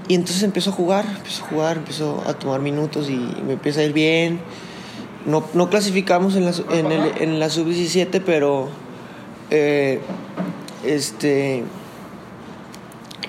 Y 0.08 0.16
entonces 0.16 0.42
empiezo 0.42 0.72
a 0.72 0.74
jugar, 0.74 1.06
empiezo 1.06 1.44
a 1.44 1.48
jugar, 1.50 1.78
empiezo 1.78 2.24
a 2.26 2.34
tomar 2.34 2.62
minutos 2.62 3.12
y 3.12 3.18
me 3.46 3.54
empieza 3.54 3.82
a 3.82 3.84
ir 3.84 3.94
bien 3.94 4.40
no, 5.28 5.46
no 5.54 5.70
clasificamos 5.70 6.36
en 6.36 6.46
la, 6.46 6.54
en, 6.72 6.92
el, 6.92 7.22
en 7.22 7.40
la 7.40 7.50
sub-17, 7.50 8.22
pero 8.26 8.70
eh, 9.52 10.00
este 10.86 11.64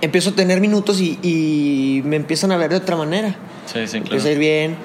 empiezo 0.00 0.30
a 0.30 0.32
tener 0.34 0.60
minutos 0.60 1.00
y, 1.00 1.18
y, 1.22 2.02
me 2.04 2.16
empiezan 2.16 2.52
a 2.52 2.56
ver 2.56 2.70
de 2.70 2.76
otra 2.76 2.96
manera. 2.96 3.36
Sí, 3.66 3.80
sí, 3.86 4.00
claro. 4.00 4.04
Empieza 4.04 4.28
a 4.28 4.32
ir 4.32 4.38
bien. 4.38 4.76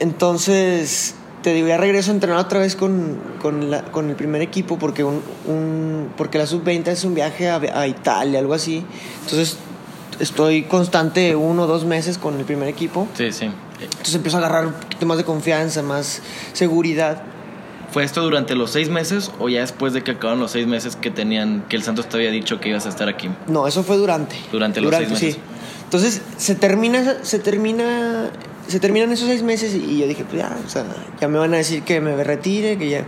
Entonces, 0.00 1.14
te 1.42 1.52
digo, 1.52 1.68
ya 1.68 1.76
regreso 1.76 2.10
a 2.10 2.14
entrenar 2.14 2.38
otra 2.38 2.60
vez 2.60 2.76
con, 2.76 3.18
con, 3.40 3.70
la, 3.70 3.82
con 3.84 4.08
el 4.08 4.16
primer 4.16 4.40
equipo 4.40 4.78
porque, 4.78 5.04
un, 5.04 5.20
un 5.46 6.08
porque 6.16 6.38
la 6.38 6.46
sub-20 6.46 6.88
es 6.88 7.04
un 7.04 7.14
viaje 7.14 7.50
a, 7.50 7.56
a, 7.56 7.86
Italia, 7.86 8.38
algo 8.38 8.54
así. 8.54 8.82
Entonces, 9.24 9.58
estoy 10.18 10.62
constante 10.62 11.36
uno 11.36 11.64
o 11.64 11.66
dos 11.66 11.84
meses 11.84 12.16
con 12.16 12.38
el 12.38 12.46
primer 12.46 12.68
equipo. 12.68 13.06
Sí, 13.14 13.30
sí. 13.32 13.50
Entonces 13.80 14.14
empiezo 14.14 14.38
a 14.38 14.40
agarrar 14.40 14.72
poquito 15.04 15.06
más 15.06 15.18
de 15.18 15.24
confianza, 15.24 15.82
más 15.82 16.22
seguridad. 16.52 17.22
¿Fue 17.92 18.02
esto 18.02 18.22
durante 18.22 18.56
los 18.56 18.72
seis 18.72 18.88
meses 18.88 19.30
o 19.38 19.48
ya 19.48 19.60
después 19.60 19.92
de 19.92 20.02
que 20.02 20.12
acabaron 20.12 20.40
los 20.40 20.50
seis 20.50 20.66
meses 20.66 20.96
que 20.96 21.10
tenían, 21.10 21.64
que 21.68 21.76
el 21.76 21.82
Santos 21.82 22.08
te 22.08 22.16
había 22.16 22.30
dicho 22.30 22.60
que 22.60 22.70
ibas 22.70 22.86
a 22.86 22.88
estar 22.88 23.08
aquí? 23.08 23.30
No, 23.46 23.68
eso 23.68 23.84
fue 23.84 23.96
durante. 23.96 24.36
Durante 24.50 24.80
los 24.80 24.94
seis 24.94 25.10
meses. 25.10 25.34
Sí. 25.34 25.40
Entonces 25.84 26.22
se 26.36 26.56
termina, 26.56 27.18
se 27.22 27.38
termina, 27.38 28.30
se 28.66 28.80
terminan 28.80 29.12
esos 29.12 29.28
seis 29.28 29.42
meses 29.42 29.74
y 29.74 29.98
yo 29.98 30.08
dije, 30.08 30.24
pues 30.24 30.42
ya, 30.42 30.56
o 30.66 30.68
sea, 30.68 30.84
ya 31.20 31.28
me 31.28 31.38
van 31.38 31.54
a 31.54 31.58
decir 31.58 31.82
que 31.82 32.00
me 32.00 32.24
retire, 32.24 32.78
que 32.78 32.88
ya, 32.88 33.04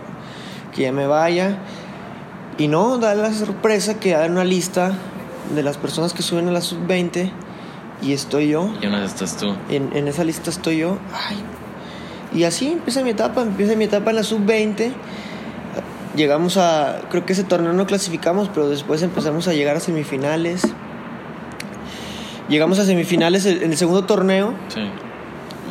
que 0.72 0.82
ya 0.82 0.92
me 0.92 1.06
vaya. 1.06 1.58
Y 2.58 2.68
no, 2.68 2.98
da 2.98 3.14
la 3.14 3.32
sorpresa 3.32 3.98
que 3.98 4.14
hay 4.14 4.30
una 4.30 4.44
lista 4.44 4.92
de 5.54 5.62
las 5.62 5.78
personas 5.78 6.12
que 6.12 6.22
suben 6.22 6.48
a 6.48 6.52
la 6.52 6.60
sub-20 6.60 7.32
y 8.02 8.12
estoy 8.12 8.48
yo. 8.48 8.72
Y 8.80 8.86
una 8.86 9.00
de 9.00 9.06
estas 9.06 9.36
tú. 9.36 9.54
En, 9.68 9.96
en 9.96 10.06
esa 10.06 10.22
lista 10.22 10.50
estoy 10.50 10.78
yo. 10.78 10.98
Ay. 11.12 11.42
Y 12.36 12.44
así 12.44 12.68
empieza 12.68 13.02
mi 13.02 13.10
etapa, 13.10 13.40
empieza 13.40 13.74
mi 13.76 13.84
etapa 13.84 14.10
en 14.10 14.16
la 14.16 14.22
sub-20. 14.22 14.92
Llegamos 16.14 16.58
a, 16.58 17.00
creo 17.10 17.24
que 17.24 17.32
ese 17.32 17.44
torneo 17.44 17.72
no 17.72 17.86
clasificamos, 17.86 18.50
pero 18.52 18.68
después 18.68 19.02
empezamos 19.02 19.48
a 19.48 19.54
llegar 19.54 19.76
a 19.76 19.80
semifinales. 19.80 20.62
Llegamos 22.50 22.78
a 22.78 22.84
semifinales 22.84 23.46
en 23.46 23.70
el 23.70 23.76
segundo 23.78 24.04
torneo. 24.04 24.52
Sí. 24.68 24.82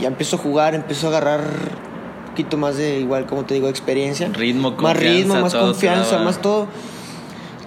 Ya 0.01 0.07
empezó 0.07 0.37
a 0.37 0.39
jugar, 0.39 0.73
empezó 0.73 1.05
a 1.05 1.09
agarrar 1.11 1.41
un 1.41 2.29
poquito 2.31 2.57
más 2.57 2.77
de, 2.77 2.99
igual 2.99 3.27
como 3.27 3.45
te 3.45 3.53
digo, 3.53 3.69
experiencia. 3.69 4.29
Ritmo, 4.29 4.71
Más 4.71 4.97
ritmo, 4.97 5.35
más 5.35 5.53
confianza, 5.53 6.17
más 6.17 6.41
todo. 6.41 6.67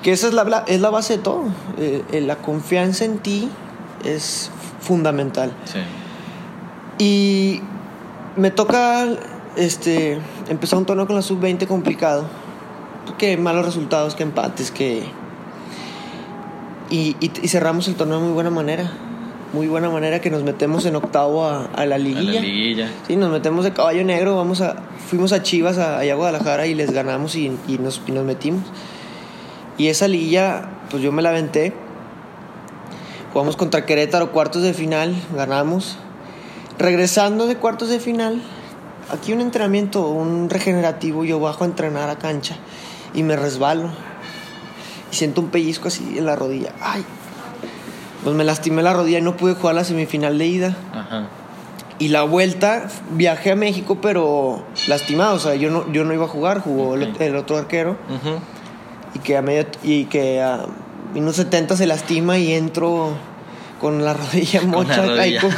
Que 0.02 0.10
esa 0.10 0.26
es 0.26 0.34
la, 0.34 0.64
es 0.66 0.80
la 0.80 0.90
base 0.90 1.18
de 1.18 1.22
todo. 1.22 1.44
Eh, 1.78 2.02
eh, 2.10 2.20
la 2.20 2.34
confianza 2.34 3.04
en 3.04 3.18
ti 3.18 3.48
es 4.04 4.50
fundamental. 4.80 5.52
Sí. 5.66 5.78
Y 6.98 7.62
me 8.38 8.50
toca 8.50 9.06
este, 9.56 10.18
empezar 10.48 10.78
un 10.78 10.86
torneo 10.86 11.06
con 11.06 11.16
la 11.16 11.22
sub-20 11.22 11.66
complicado. 11.66 12.24
Que 13.18 13.36
malos 13.36 13.64
resultados, 13.66 14.14
que 14.14 14.22
empates, 14.22 14.70
que... 14.70 15.02
Y, 16.90 17.16
y- 17.20 17.30
y 17.42 17.48
cerramos 17.48 17.88
el 17.88 17.94
torneo 17.96 18.18
de 18.18 18.24
muy 18.24 18.32
buena 18.32 18.50
manera. 18.50 18.90
Muy 19.52 19.66
buena 19.66 19.88
manera 19.90 20.20
que 20.20 20.30
nos 20.30 20.42
metemos 20.42 20.84
en 20.84 20.94
octavo 20.96 21.44
a, 21.46 21.66
a 21.74 21.86
la 21.86 21.94
A 21.94 21.98
liguilla. 21.98 22.34
la 22.34 22.40
liguilla. 22.40 22.88
Sí, 23.06 23.16
nos 23.16 23.30
metemos 23.30 23.64
de 23.64 23.72
caballo 23.72 24.04
negro, 24.04 24.36
vamos 24.36 24.60
a, 24.60 24.76
fuimos 25.08 25.32
a 25.32 25.42
Chivas, 25.42 25.78
a, 25.78 25.98
allá 25.98 26.12
a 26.12 26.16
Guadalajara 26.16 26.66
y 26.66 26.74
les 26.74 26.90
ganamos 26.92 27.34
y, 27.34 27.50
y 27.66 27.78
nos, 27.78 28.02
y 28.06 28.12
nos 28.12 28.24
metimos. 28.24 28.62
Y 29.78 29.86
esa 29.88 30.06
liguilla, 30.06 30.68
pues 30.90 31.02
yo 31.02 31.12
me 31.12 31.22
la 31.22 31.30
aventé. 31.30 31.72
Jugamos 33.32 33.56
contra 33.56 33.86
Querétaro, 33.86 34.32
cuartos 34.32 34.62
de 34.62 34.74
final, 34.74 35.14
ganamos. 35.34 35.98
Regresando 36.78 37.46
de 37.46 37.56
cuartos 37.56 37.88
de 37.88 37.98
final, 37.98 38.40
aquí 39.12 39.32
un 39.32 39.40
entrenamiento, 39.40 40.06
un 40.08 40.48
regenerativo, 40.48 41.24
yo 41.24 41.40
bajo 41.40 41.64
a 41.64 41.66
entrenar 41.66 42.08
a 42.08 42.16
cancha 42.18 42.56
y 43.14 43.22
me 43.22 43.36
resbalo. 43.36 43.90
Y 45.10 45.16
siento 45.16 45.40
un 45.40 45.48
pellizco 45.48 45.88
así 45.88 46.18
en 46.18 46.26
la 46.26 46.36
rodilla. 46.36 46.72
Ay, 46.80 47.04
pues 48.22 48.36
me 48.36 48.44
lastimé 48.44 48.82
la 48.82 48.92
rodilla 48.92 49.18
y 49.18 49.22
no 49.22 49.36
pude 49.36 49.54
jugar 49.54 49.74
la 49.74 49.84
semifinal 49.84 50.38
de 50.38 50.46
ida. 50.46 50.76
Ajá. 50.94 51.26
Y 51.98 52.08
la 52.08 52.22
vuelta, 52.22 52.86
viajé 53.10 53.50
a 53.52 53.56
México, 53.56 53.98
pero 54.00 54.62
lastimado. 54.86 55.34
O 55.34 55.38
sea, 55.40 55.56
yo 55.56 55.70
no, 55.70 55.90
yo 55.92 56.04
no 56.04 56.14
iba 56.14 56.26
a 56.26 56.28
jugar, 56.28 56.60
jugó 56.60 56.94
el- 56.94 57.12
el, 57.18 57.34
otro 57.34 57.56
arquero. 57.56 57.96
Y 59.14 59.18
que 59.18 59.36
a 59.36 59.42
medio 59.42 59.66
y 59.82 60.04
que 60.04 60.40
a 60.40 60.66
minutos 61.12 61.36
70 61.36 61.76
se 61.76 61.86
lastima 61.86 62.38
y 62.38 62.52
entro 62.52 63.10
con 63.80 64.04
la 64.04 64.14
rodilla 64.14 64.60
Con 64.60 64.70
la 64.70 64.76
mocha 64.76 65.06
rodilla. 65.06 65.40
con- 65.40 65.52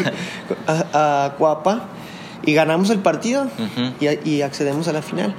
a, 0.67 1.25
a 1.27 1.33
Cuapa. 1.37 1.85
Y 2.45 2.55
ganamos 2.55 2.89
el 2.91 3.01
partido 3.01 3.43
Ujú. 3.45 3.93
y, 4.01 4.29
y 4.31 4.43
accedemos 4.43 4.89
a 4.89 4.93
la 4.93 5.03
final. 5.03 5.35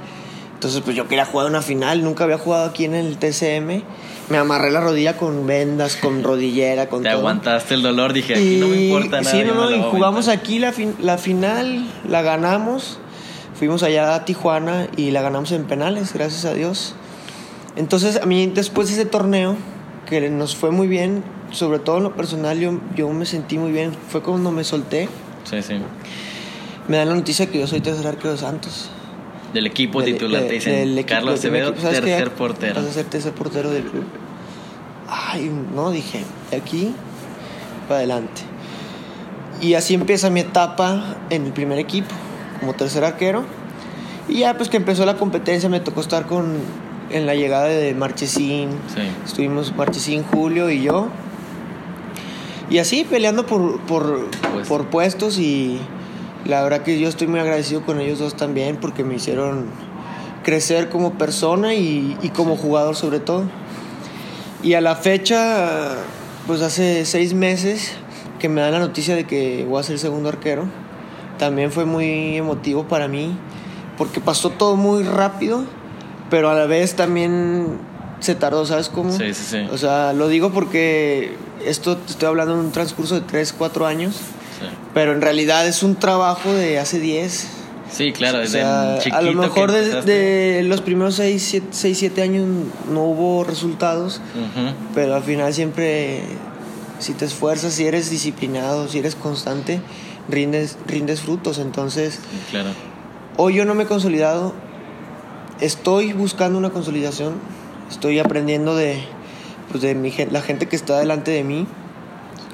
Entonces, 0.54 0.80
pues 0.84 0.94
yo 0.96 1.08
quería 1.08 1.24
jugar 1.24 1.48
una 1.48 1.60
final, 1.62 2.04
nunca 2.04 2.22
había 2.22 2.38
jugado 2.38 2.66
aquí 2.66 2.84
en 2.84 2.94
el 2.94 3.16
TCM. 3.18 3.82
Me 4.30 4.38
amarré 4.38 4.70
la 4.70 4.80
rodilla 4.80 5.16
con 5.16 5.44
vendas, 5.48 5.96
con 5.96 6.22
rodillera, 6.22 6.88
con 6.88 7.02
Te 7.02 7.08
todo. 7.08 7.18
aguantaste 7.18 7.74
el 7.74 7.82
dolor, 7.82 8.12
dije, 8.12 8.34
aquí 8.34 8.58
no 8.60 8.68
me 8.68 8.76
Y- 8.76 8.86
importa 8.86 9.20
nada. 9.20 9.30
Sí, 9.32 9.42
no, 9.44 9.54
no, 9.54 9.70
y 9.74 9.82
jugamos 9.90 10.28
aquí 10.28 10.60
la, 10.60 10.70
fin- 10.72 10.94
la 11.00 11.18
final, 11.18 11.84
la 12.08 12.22
ganamos. 12.22 12.98
Fuimos 13.58 13.82
allá 13.82 14.14
a 14.14 14.24
Tijuana 14.24 14.86
y 14.96 15.10
la 15.10 15.22
ganamos 15.22 15.50
en 15.50 15.64
penales, 15.64 16.12
gracias 16.14 16.44
a 16.44 16.54
Dios. 16.54 16.94
Entonces, 17.74 18.20
a 18.22 18.26
mí 18.26 18.46
después 18.46 18.86
de 18.88 18.94
ese 18.94 19.04
torneo, 19.06 19.56
que 20.08 20.30
nos 20.30 20.54
fue 20.54 20.70
muy 20.70 20.86
bien, 20.86 21.24
sobre 21.52 21.78
todo 21.78 21.98
en 21.98 22.02
lo 22.04 22.14
personal, 22.16 22.58
yo, 22.58 22.72
yo 22.96 23.08
me 23.10 23.24
sentí 23.26 23.58
muy 23.58 23.70
bien. 23.72 23.92
Fue 24.08 24.22
cuando 24.22 24.50
me 24.50 24.64
solté. 24.64 25.08
Sí, 25.44 25.62
sí. 25.62 25.74
Me 26.88 26.96
dan 26.96 27.08
la 27.10 27.14
noticia 27.14 27.46
que 27.46 27.58
yo 27.60 27.66
soy 27.66 27.80
tercer 27.80 28.06
arquero 28.06 28.32
de 28.32 28.38
Santos. 28.38 28.90
Del 29.54 29.66
equipo 29.66 30.00
Del- 30.02 30.14
titular 30.14 30.42
de- 30.42 30.48
te 30.48 30.54
dicen 30.54 30.72
del 30.74 30.98
equipo- 30.98 31.08
Carlos 31.14 31.34
Acevedo, 31.38 31.72
tercer 31.74 32.30
portero. 32.32 32.74
Vas 32.80 32.86
a 32.90 32.92
ser 32.92 33.04
tercer 33.06 33.32
portero 33.32 33.70
del 33.70 33.84
club. 33.84 34.04
Ay, 35.08 35.50
no, 35.74 35.90
dije, 35.90 36.24
de 36.50 36.56
aquí 36.56 36.94
para 37.86 37.98
adelante. 37.98 38.42
Y 39.60 39.74
así 39.74 39.94
empieza 39.94 40.30
mi 40.30 40.40
etapa 40.40 41.16
en 41.30 41.46
el 41.46 41.52
primer 41.52 41.78
equipo, 41.78 42.08
como 42.60 42.72
tercer 42.74 43.04
arquero. 43.04 43.44
Y 44.28 44.38
ya 44.38 44.56
pues 44.56 44.68
que 44.70 44.76
empezó 44.78 45.04
la 45.04 45.16
competencia, 45.16 45.68
me 45.68 45.80
tocó 45.80 46.00
estar 46.00 46.26
con 46.26 46.56
en 47.10 47.26
la 47.26 47.34
llegada 47.34 47.66
de 47.66 47.92
Marchesín. 47.94 48.70
Sí. 48.94 49.02
Estuvimos 49.26 49.76
Marchesín, 49.76 50.22
Julio 50.24 50.70
y 50.70 50.82
yo. 50.82 51.08
Y 52.72 52.78
así 52.78 53.04
peleando 53.04 53.44
por, 53.44 53.80
por, 53.82 54.28
Pues- 54.54 54.66
por 54.66 54.86
puestos 54.86 55.38
y 55.38 55.78
la 56.46 56.62
verdad 56.62 56.82
que 56.82 56.98
yo 56.98 57.06
estoy 57.08 57.26
muy 57.26 57.38
agradecido 57.38 57.82
con 57.84 58.00
ellos 58.00 58.18
dos 58.18 58.34
también 58.34 58.76
porque 58.76 59.04
me 59.04 59.14
hicieron 59.16 59.66
crecer 60.42 60.88
como 60.88 61.12
persona 61.18 61.74
y, 61.74 62.16
y 62.22 62.30
como 62.30 62.56
jugador 62.56 62.96
sobre 62.96 63.20
todo. 63.20 63.44
Y 64.62 64.72
a 64.72 64.80
la 64.80 64.96
fecha, 64.96 65.96
pues 66.46 66.62
hace 66.62 67.04
seis 67.04 67.34
meses 67.34 67.92
que 68.38 68.48
me 68.48 68.62
dan 68.62 68.72
la 68.72 68.78
noticia 68.78 69.14
de 69.14 69.24
que 69.24 69.66
voy 69.68 69.78
a 69.78 69.82
ser 69.82 69.98
segundo 69.98 70.30
arquero, 70.30 70.64
también 71.38 71.72
fue 71.72 71.84
muy 71.84 72.38
emotivo 72.38 72.84
para 72.88 73.06
mí 73.06 73.36
porque 73.98 74.20
pasó 74.20 74.48
todo 74.48 74.76
muy 74.76 75.02
rápido, 75.02 75.64
pero 76.30 76.48
a 76.48 76.54
la 76.54 76.64
vez 76.64 76.96
también 76.96 77.78
se 78.22 78.34
tardó, 78.34 78.64
¿sabes 78.66 78.88
cómo? 78.88 79.12
Sí, 79.16 79.34
sí, 79.34 79.42
sí. 79.50 79.58
O 79.72 79.76
sea, 79.78 80.12
lo 80.12 80.28
digo 80.28 80.50
porque 80.52 81.36
esto 81.66 81.96
te 81.96 82.12
estoy 82.12 82.28
hablando 82.28 82.54
de 82.54 82.60
un 82.60 82.72
transcurso 82.72 83.14
de 83.16 83.20
3, 83.22 83.52
4 83.56 83.86
años, 83.86 84.14
Sí. 84.16 84.66
pero 84.94 85.12
en 85.12 85.20
realidad 85.20 85.66
es 85.66 85.82
un 85.82 85.96
trabajo 85.96 86.52
de 86.52 86.78
hace 86.78 86.98
10. 87.00 87.48
Sí, 87.90 88.12
claro, 88.12 88.38
O 88.38 88.40
desde 88.40 88.60
sea, 88.60 88.96
chiquito 89.00 89.16
a 89.16 89.22
lo 89.22 89.34
mejor 89.34 89.70
de, 89.72 89.78
empezaste. 89.80 90.10
de 90.12 90.62
los 90.62 90.80
primeros 90.80 91.16
6, 91.16 91.62
7 91.72 92.22
años 92.22 92.46
no 92.90 93.02
hubo 93.04 93.44
resultados, 93.44 94.20
Ujú. 94.34 94.74
pero 94.94 95.14
al 95.14 95.22
final 95.22 95.52
siempre, 95.52 96.22
si 97.00 97.12
te 97.12 97.24
esfuerzas, 97.26 97.74
si 97.74 97.84
eres 97.86 98.08
disciplinado, 98.08 98.88
si 98.88 98.98
eres 99.00 99.14
constante, 99.14 99.80
rindes, 100.28 100.78
rindes 100.86 101.20
frutos. 101.20 101.58
Entonces, 101.58 102.14
Sí, 102.14 102.20
claro. 102.52 102.70
Hoy 103.36 103.54
yo 103.56 103.64
no 103.64 103.74
me 103.74 103.82
he 103.82 103.86
consolidado. 103.86 104.54
Estoy 105.60 106.12
buscando 106.12 106.58
una 106.58 106.70
consolidación. 106.70 107.34
Estoy 107.92 108.18
aprendiendo 108.18 108.74
de, 108.74 109.02
pues 109.70 109.82
de 109.82 109.94
mi, 109.94 110.10
la 110.30 110.40
gente 110.40 110.66
que 110.66 110.76
está 110.76 110.98
delante 110.98 111.30
de 111.30 111.44
mí. 111.44 111.66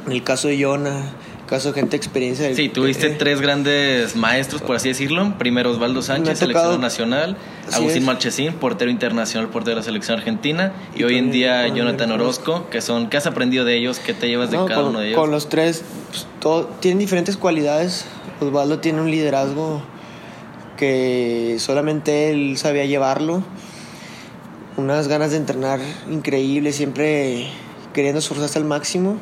En 0.06 0.12
el 0.12 0.22
caso 0.24 0.48
de 0.48 0.60
Jonah, 0.62 1.02
caso 1.46 1.68
de 1.68 1.74
gente 1.74 1.92
de 1.92 1.96
experiencia. 1.98 2.46
del- 2.46 2.56
Sí, 2.56 2.68
tuviste 2.68 3.06
eh, 3.06 3.16
tres 3.18 3.40
grandes 3.40 4.16
maestros, 4.16 4.62
por 4.62 4.74
así 4.76 4.88
decirlo. 4.88 5.34
Primero 5.38 5.70
Osvaldo 5.70 6.02
Sánchez, 6.02 6.38
seleccionador 6.40 6.80
nacional. 6.80 7.36
Agustín 7.72 8.02
es. 8.02 8.06
Marchesín, 8.06 8.52
portero 8.54 8.90
internacional, 8.90 9.48
portero 9.48 9.76
de 9.76 9.80
la 9.80 9.84
selección 9.84 10.18
argentina. 10.18 10.72
Y, 10.96 11.00
Y 11.02 11.04
hoy 11.04 11.18
en 11.18 11.30
día 11.30 11.68
Jonathan 11.68 12.10
Orozco. 12.10 12.68
Que 12.70 12.80
son, 12.80 13.08
¿qué 13.08 13.16
has 13.18 13.26
aprendido 13.26 13.64
de 13.64 13.76
ellos? 13.76 14.00
¿Qué 14.00 14.12
te 14.14 14.26
llevas 14.28 14.50
de 14.50 14.56
cada 14.56 14.74
con, 14.74 14.86
uno 14.86 14.98
de 15.00 15.08
ellos? 15.10 15.20
con 15.20 15.30
los 15.30 15.48
tres, 15.48 15.84
pues, 16.10 16.26
todo- 16.40 16.66
tienen 16.80 16.98
diferentes 16.98 17.36
cualidades. 17.36 18.06
Osvaldo 18.40 18.78
tiene 18.80 19.00
un 19.02 19.10
liderazgo 19.10 19.82
que 20.76 21.56
solamente 21.58 22.30
él 22.30 22.56
sabía 22.56 22.84
llevarlo. 22.84 23.42
Unas 24.78 25.08
ganas 25.08 25.32
de 25.32 25.36
entrenar 25.38 25.80
increíbles, 26.08 26.76
siempre 26.76 27.48
queriendo 27.92 28.20
esforzarse 28.20 28.58
al 28.58 28.64
máximo. 28.64 29.16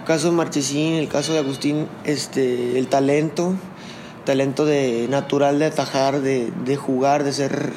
El 0.00 0.04
caso 0.06 0.30
de 0.30 0.36
Marchesín, 0.36 0.94
el 0.94 1.06
caso 1.08 1.34
de 1.34 1.38
Agustín, 1.40 1.86
este, 2.04 2.78
el 2.78 2.88
talento, 2.88 3.52
talento 4.24 4.64
de 4.64 5.06
natural 5.10 5.58
de 5.58 5.66
atajar, 5.66 6.22
de, 6.22 6.50
de 6.64 6.76
jugar, 6.76 7.24
de 7.24 7.32
ser 7.34 7.72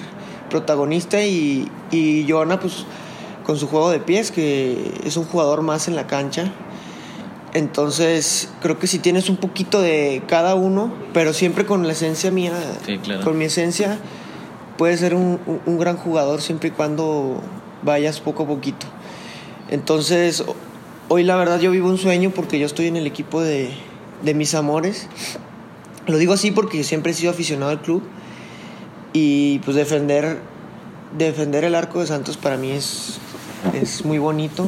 protagonista 0.50 1.22
y, 1.24 1.70
y 1.92 2.26
Joana 2.30 2.60
pues 2.60 2.86
con 3.46 3.58
su 3.58 3.68
juego 3.68 3.92
de 3.92 4.00
pies 4.00 4.32
que 4.32 4.92
es 5.04 5.18
un 5.18 5.26
jugador 5.26 5.62
más 5.62 5.88
en 5.88 5.96
la 5.96 6.08
cancha 6.08 6.52
entonces 7.54 8.50
creo 8.62 8.78
que 8.80 8.86
si 8.88 9.00
tienes 9.00 9.28
un 9.30 9.38
poquito 9.38 9.82
de 9.82 10.22
cada 10.28 10.56
uno 10.56 10.94
pero 11.14 11.34
siempre 11.34 11.66
con 11.66 11.86
la 11.88 11.94
esencia 11.94 12.30
mía 12.32 12.54
Sí, 12.86 12.98
claro. 13.00 13.24
con 13.24 13.38
mi 13.38 13.46
esencia 13.46 13.98
puedes 14.78 15.00
ser 15.00 15.16
un, 15.16 15.40
un- 15.66 15.78
gran 15.80 15.98
jugador 15.98 16.42
siempre 16.42 16.70
y 16.70 16.72
cuando 16.72 17.42
vayas 17.84 18.20
poco 18.20 18.44
a 18.44 18.48
poquito 18.48 18.86
entonces 19.70 20.42
ho- 20.42 20.56
hoy 21.10 21.24
la 21.24 21.36
verdad 21.36 21.60
yo 21.60 21.72
vivo 21.72 21.88
un 21.90 21.98
sueño 21.98 22.32
porque 22.32 22.60
yo 22.60 22.66
estoy 22.66 22.88
en 22.88 22.96
el 22.98 23.08
equipo 23.08 23.42
de, 23.42 23.72
de 24.24 24.34
mis 24.34 24.54
amores 24.56 25.08
lo 26.08 26.18
digo 26.18 26.34
así 26.34 26.52
porque 26.52 26.84
siempre 26.84 27.12
he 27.12 27.16
sido 27.16 27.32
aficionado 27.32 27.72
al 27.72 27.82
club 27.82 28.04
y 29.14 29.60
pues 29.60 29.76
defender 29.78 30.40
defender 31.18 31.64
el 31.64 31.76
arco 31.76 32.02
de 32.02 32.08
Santos 32.08 32.36
para 32.38 32.58
mí 32.58 32.72
es, 32.72 33.18
es 33.74 34.04
muy 34.04 34.18
bonito. 34.18 34.68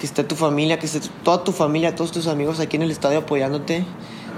Que 0.00 0.06
esté 0.06 0.24
tu 0.24 0.34
familia, 0.36 0.78
que 0.78 0.86
esté 0.86 1.00
toda 1.22 1.44
tu 1.44 1.52
familia, 1.52 1.94
todos 1.94 2.10
tus 2.12 2.26
amigos 2.28 2.58
aquí 2.60 2.76
en 2.76 2.82
el 2.82 2.90
estadio 2.90 3.18
apoyándote, 3.18 3.84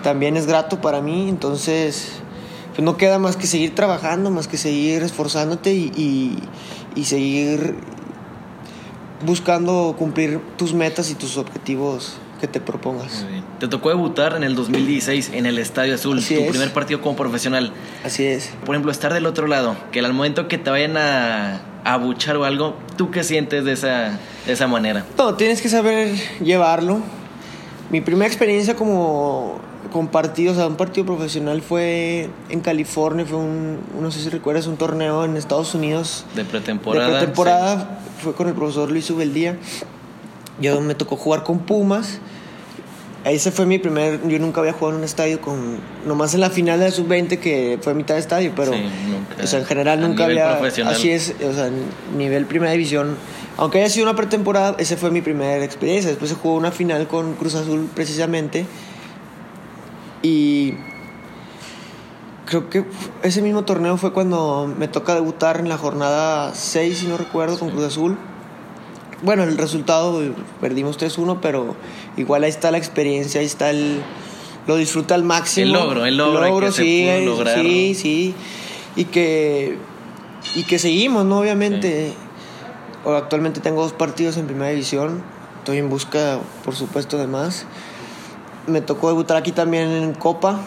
también 0.03 0.37
es 0.37 0.47
grato 0.47 0.81
para 0.81 1.01
mí. 1.01 1.29
Entonces, 1.29 2.15
pues 2.75 2.85
no 2.85 2.97
queda 2.97 3.19
más 3.19 3.37
que 3.37 3.47
seguir 3.47 3.75
trabajando, 3.75 4.31
más 4.31 4.49
que 4.49 4.57
seguir 4.57 5.03
esforzándote 5.03 5.73
y, 5.75 5.93
y- 5.97 6.39
y 7.01 7.05
seguir 7.05 7.75
buscando 9.25 9.95
cumplir 9.99 10.41
tus 10.57 10.75
metas 10.75 11.11
y 11.11 11.15
tus 11.15 11.37
objetivos 11.37 12.15
que 12.41 12.47
te 12.49 12.61
propongas. 12.61 13.25
Te 13.59 13.69
tocó 13.69 13.89
debutar 13.89 14.37
en 14.37 14.45
el 14.45 14.55
2016 14.55 15.31
en 15.33 15.47
el 15.47 15.59
Estadio 15.59 15.95
Azul, 15.95 16.23
tu 16.23 16.47
primer 16.49 16.73
partido 16.73 17.01
como 17.01 17.17
profesional. 17.17 17.73
Así 18.05 18.25
es. 18.25 18.51
Por 18.67 18.75
ejemplo, 18.75 18.93
estar 18.93 19.15
del 19.15 19.27
otro 19.27 19.47
lado, 19.47 19.77
que 19.93 20.01
al 20.01 20.13
momento 20.13 20.47
que 20.49 20.59
te 20.59 20.69
vayan 20.71 20.97
a 20.97 21.63
abuchar 21.85 22.37
o 22.37 22.45
algo, 22.45 22.77
¿tú 22.97 23.11
qué 23.11 23.25
sientes 23.25 23.65
de 23.65 23.73
esa, 23.73 24.19
de 24.47 24.53
esa 24.53 24.67
manera? 24.67 25.05
No, 25.17 25.35
tienes 25.35 25.63
que 25.63 25.69
saber 25.69 26.15
llevarlo. 26.43 26.99
Mi 27.91 28.01
primera 28.01 28.27
experiencia 28.27 28.75
como 28.77 29.59
con 29.93 30.09
partidos, 30.09 30.57
o 30.57 30.61
sea, 30.61 30.69
un 30.69 30.77
partido 30.77 31.07
profesional 31.07 31.63
fue 31.63 32.29
en 32.49 32.61
California, 32.61 33.25
fue 33.25 33.39
un, 33.39 33.79
no 34.01 34.11
sé 34.11 34.21
si 34.21 34.29
recuerdas, 34.29 34.67
un 34.67 34.77
torneo 34.77 35.25
en 35.25 35.37
Estados 35.37 35.75
Unidos. 35.75 36.25
De 36.35 36.45
pretemporada. 36.45 37.07
De 37.07 37.13
pretemporada, 37.13 38.01
fue 38.23 38.35
con 38.35 38.49
el 38.49 38.55
profesor 38.55 38.91
Luis 38.91 39.09
Ubeldía. 39.11 39.57
Yo 40.61 40.81
me 40.81 40.95
tocó 40.95 41.17
jugar 41.17 41.43
con 41.43 41.61
Pumas. 41.61 42.21
Ese 43.25 43.51
fue 43.51 43.65
mi 43.65 43.79
primer. 43.79 44.21
Yo 44.29 44.39
nunca 44.39 44.61
había 44.61 44.75
jugado 44.75 44.91
en 44.93 44.99
un 44.99 45.05
estadio 45.05 45.41
con. 45.41 45.79
Nomás 46.07 46.35
en 46.35 46.41
la 46.41 46.51
final 46.51 46.79
de 46.79 46.87
la 46.87 46.91
sub-20, 46.91 47.39
que 47.39 47.79
fue 47.81 47.95
mitad 47.95 48.15
de 48.15 48.21
estadio, 48.21 48.53
pero. 48.55 48.73
Sí, 48.73 48.83
nunca, 49.09 49.43
o 49.43 49.47
sea, 49.47 49.61
en 49.61 49.65
general 49.65 50.01
nunca 50.01 50.27
había. 50.27 50.59
Así 50.59 51.11
es, 51.11 51.35
o 51.43 51.55
sea, 51.55 51.71
nivel 52.17 52.45
primera 52.45 52.73
división. 52.73 53.17
Aunque 53.57 53.79
haya 53.79 53.89
sido 53.89 54.05
una 54.05 54.15
pretemporada, 54.15 54.77
esa 54.79 54.97
fue 54.97 55.11
mi 55.11 55.23
primera 55.23 55.65
experiencia. 55.65 56.11
Después 56.11 56.31
se 56.31 56.37
jugó 56.37 56.57
una 56.57 56.71
final 56.71 57.07
con 57.07 57.35
Cruz 57.35 57.55
Azul, 57.55 57.89
precisamente. 57.95 58.67
Y. 60.25 60.75
Creo 62.47 62.69
que 62.69 62.85
ese 63.23 63.41
mismo 63.41 63.65
torneo 63.65 63.97
fue 63.97 64.13
cuando 64.13 64.73
me 64.79 64.87
toca 64.87 65.15
debutar 65.15 65.61
en 65.61 65.69
la 65.69 65.79
jornada 65.79 66.55
6, 66.55 66.99
si 66.99 67.07
no 67.07 67.17
recuerdo, 67.17 67.59
con 67.59 67.71
Cruz 67.71 67.85
Azul 67.85 68.19
bueno, 69.25 69.45
el 69.45 69.57
resultado 69.57 70.21
perdimos 70.61 70.99
3-1, 70.99 71.39
pero 71.41 71.75
igual 72.17 72.45
ahí 72.45 72.51
está 72.51 72.71
la 72.71 72.79
experiencia, 72.79 73.41
ahí 73.41 73.47
está 73.47 73.71
el 73.71 74.03
lo 74.67 74.77
disfruta 74.77 75.15
al 75.15 75.25
máximo. 75.25 75.67
El 75.67 75.73
logro, 75.73 76.07
el 76.07 76.17
logro, 76.17 76.61
que 76.61 76.73
sí, 76.73 77.05
se 77.05 77.25
lograr. 77.25 77.61
Sí, 77.61 77.95
sí. 77.95 78.35
Y 78.97 79.05
que 79.07 79.79
y 80.55 80.65
que 80.65 80.79
seguimos, 80.79 81.25
¿no? 81.25 81.39
Obviamente. 81.39 82.13
Actualmente 83.07 83.61
tengo 83.61 83.83
dos 83.83 83.93
partidos 83.93 84.39
en 84.39 84.47
primera 84.47 84.71
división. 84.71 85.23
Estoy 85.59 85.79
en 85.79 85.91
busca, 85.91 86.39
por 86.65 86.75
supuesto, 86.75 87.19
de 87.19 87.27
más. 87.27 87.67
Me 88.67 88.81
tocó 88.81 89.09
debutar 89.09 89.37
aquí 89.37 89.53
también 89.53 89.91
en 89.91 90.15
Copa. 90.15 90.61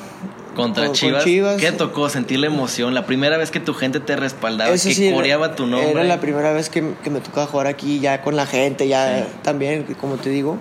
Contra 0.55 0.91
Chivas. 0.91 1.23
¿Qué 1.59 1.71
tocó? 1.71 2.09
Sentir 2.09 2.39
la 2.39 2.47
emoción. 2.47 2.95
La 2.95 3.05
primera 3.05 3.37
vez 3.37 3.51
que 3.51 3.59
tu 3.59 3.75
gente 3.75 3.99
te 3.99 4.15
respaldaba, 4.15 4.75
que 4.75 5.11
coreaba 5.13 5.55
tu 5.55 5.67
nombre. 5.67 5.91
Era 5.91 6.03
la 6.03 6.19
primera 6.19 6.51
vez 6.51 6.69
que, 6.69 6.81
me 6.81 7.19
tocaba 7.21 7.45
jugar 7.45 7.67
aquí 7.67 7.99
ya 7.99 8.21
con 8.21 8.35
la 8.35 8.47
gente, 8.47 8.87
ya 8.87 9.27
también, 9.43 9.85
como 9.99 10.15
te 10.15 10.31
digo. 10.31 10.57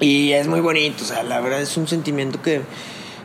Y 0.00 0.32
es 0.32 0.46
muy 0.46 0.60
bonito, 0.60 1.02
o 1.02 1.06
sea, 1.06 1.22
la 1.22 1.40
verdad 1.40 1.60
es 1.60 1.76
un 1.76 1.88
sentimiento 1.88 2.40
que 2.40 2.60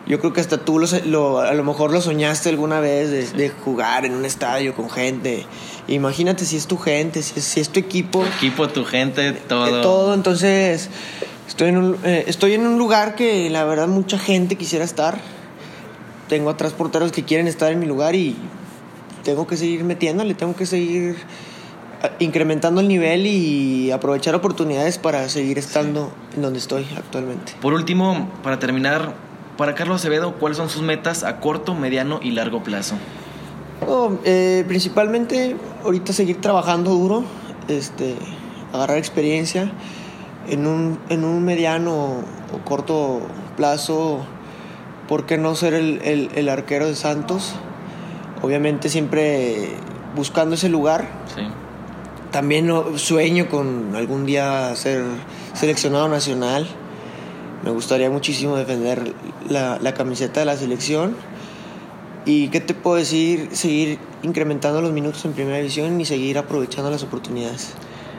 yo 0.07 0.19
creo 0.19 0.33
que 0.33 0.41
hasta 0.41 0.57
tú 0.57 0.79
lo, 0.79 1.39
a 1.39 1.53
lo 1.53 1.63
mejor 1.63 1.91
lo 1.91 2.01
soñaste 2.01 2.49
alguna 2.49 2.79
vez 2.79 3.33
de, 3.33 3.49
jugar 3.49 4.05
en 4.05 4.13
un 4.13 4.25
estadio 4.25 4.73
con 4.73 4.89
gente. 4.89 5.45
Imagínate 5.87 6.45
si 6.45 6.57
es 6.57 6.67
tu 6.67 6.77
gente, 6.77 7.21
si 7.21 7.39
es, 7.39 7.45
si 7.45 7.59
es 7.59 7.69
tu 7.69 7.79
equipo. 7.79 8.21
Tu 8.21 8.27
equipo, 8.37 8.67
tu 8.69 8.85
gente, 8.85 9.33
todo. 9.33 9.81
todo, 9.81 10.13
entonces 10.13 10.89
estoy 11.47 11.69
en, 11.69 11.77
un, 11.77 11.97
eh, 12.03 12.25
estoy 12.27 12.53
en 12.53 12.65
un 12.65 12.77
lugar 12.77 13.15
que 13.15 13.49
la 13.49 13.63
verdad 13.63 13.87
mucha 13.87 14.17
gente 14.17 14.55
quisiera 14.55 14.85
estar 14.85 15.19
tengo 16.27 16.49
atrás 16.49 16.73
porteros 16.73 17.11
que 17.11 17.23
quieren 17.23 17.47
estar 17.47 17.71
en 17.71 17.79
mi 17.79 17.85
lugar 17.85 18.15
y 18.15 18.35
tengo 19.23 19.47
que 19.47 19.57
seguir 19.57 19.83
metiéndole, 19.83 20.33
tengo 20.33 20.55
que 20.55 20.65
seguir 20.65 21.15
ah, 22.01 22.09
incrementando 22.19 22.81
el 22.81 22.87
nivel 22.87 23.27
y 23.27 23.91
aprovechar 23.91 24.35
oportunidades 24.35 24.97
para 24.97 25.29
seguir 25.29 25.57
estando 25.59 26.11
en 26.35 26.41
donde 26.41 26.59
estoy 26.59 26.87
actualmente. 26.97 27.53
Por 27.61 27.73
último, 27.73 28.29
para 28.41 28.59
terminar, 28.59 29.13
para 29.57 29.75
Carlos 29.75 30.01
Acevedo, 30.01 30.35
¿cuáles 30.39 30.57
son 30.57 30.69
sus 30.69 30.81
metas 30.81 31.23
a 31.23 31.39
corto, 31.39 31.75
mediano 31.75 32.19
y 32.21 32.31
largo 32.31 32.63
plazo? 32.63 32.95
Eh, 34.23 34.63
principalmente 34.67 35.57
ahorita 35.83 36.13
seguir 36.13 36.39
trabajando 36.39 36.91
duro, 36.91 37.25
este, 37.67 38.15
agarrar 38.71 38.97
experiencia 38.97 39.71
en 40.47 40.67
un, 40.67 40.99
en 41.09 41.23
un 41.23 41.43
mediano 41.43 42.23
o 42.53 42.65
corto 42.65 43.21
plazo 43.55 44.25
¿por 45.07 45.25
qué 45.25 45.37
no 45.37 45.55
ser 45.55 45.73
el, 45.73 46.49
arquero 46.49 46.87
de 46.87 46.95
Santos? 46.95 47.53
Obviamente 48.41 48.89
siempre 48.89 49.69
buscando 50.15 50.55
ese 50.55 50.69
lugar. 50.69 51.07
Sí. 51.35 51.43
También 52.31 52.71
sueño 52.97 53.47
con 53.47 53.95
algún 53.95 54.25
día 54.25 54.75
ser 54.75 55.03
seleccionado 55.53 56.09
nacional. 56.09 56.67
Me 57.63 57.71
gustaría 57.71 58.09
muchísimo 58.09 58.57
defender 58.57 59.13
la, 59.47 59.77
la 59.79 59.93
camiseta 59.93 60.39
de 60.39 60.45
la 60.47 60.57
selección. 60.57 61.15
¿Y 62.25 62.47
qué 62.47 62.59
te 62.59 62.73
puedo 62.73 62.95
decir? 62.95 63.49
Seguir 63.51 63.99
incrementando 64.23 64.81
los 64.81 64.93
minutos 64.93 65.23
en 65.25 65.33
primera 65.33 65.57
división 65.57 65.99
y 66.01 66.05
seguir 66.05 66.37
aprovechando 66.37 66.89
las 66.89 67.03
oportunidades. 67.03 67.73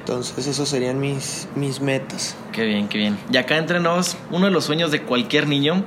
Entonces, 0.05 0.47
esos 0.47 0.69
serían 0.69 1.01
mis, 1.01 1.49
mis 1.55 1.81
metas. 1.81 2.37
Qué 2.53 2.65
bien, 2.65 2.89
qué 2.89 2.99
bien. 2.99 3.19
Y 3.33 3.37
acá 3.39 3.57
entre 3.57 3.81
nos, 3.81 4.17
uno 4.31 4.47
de 4.47 4.53
los 4.53 4.65
sueños 4.65 4.91
de 4.91 5.01
cualquier 5.01 5.49
niño 5.49 5.85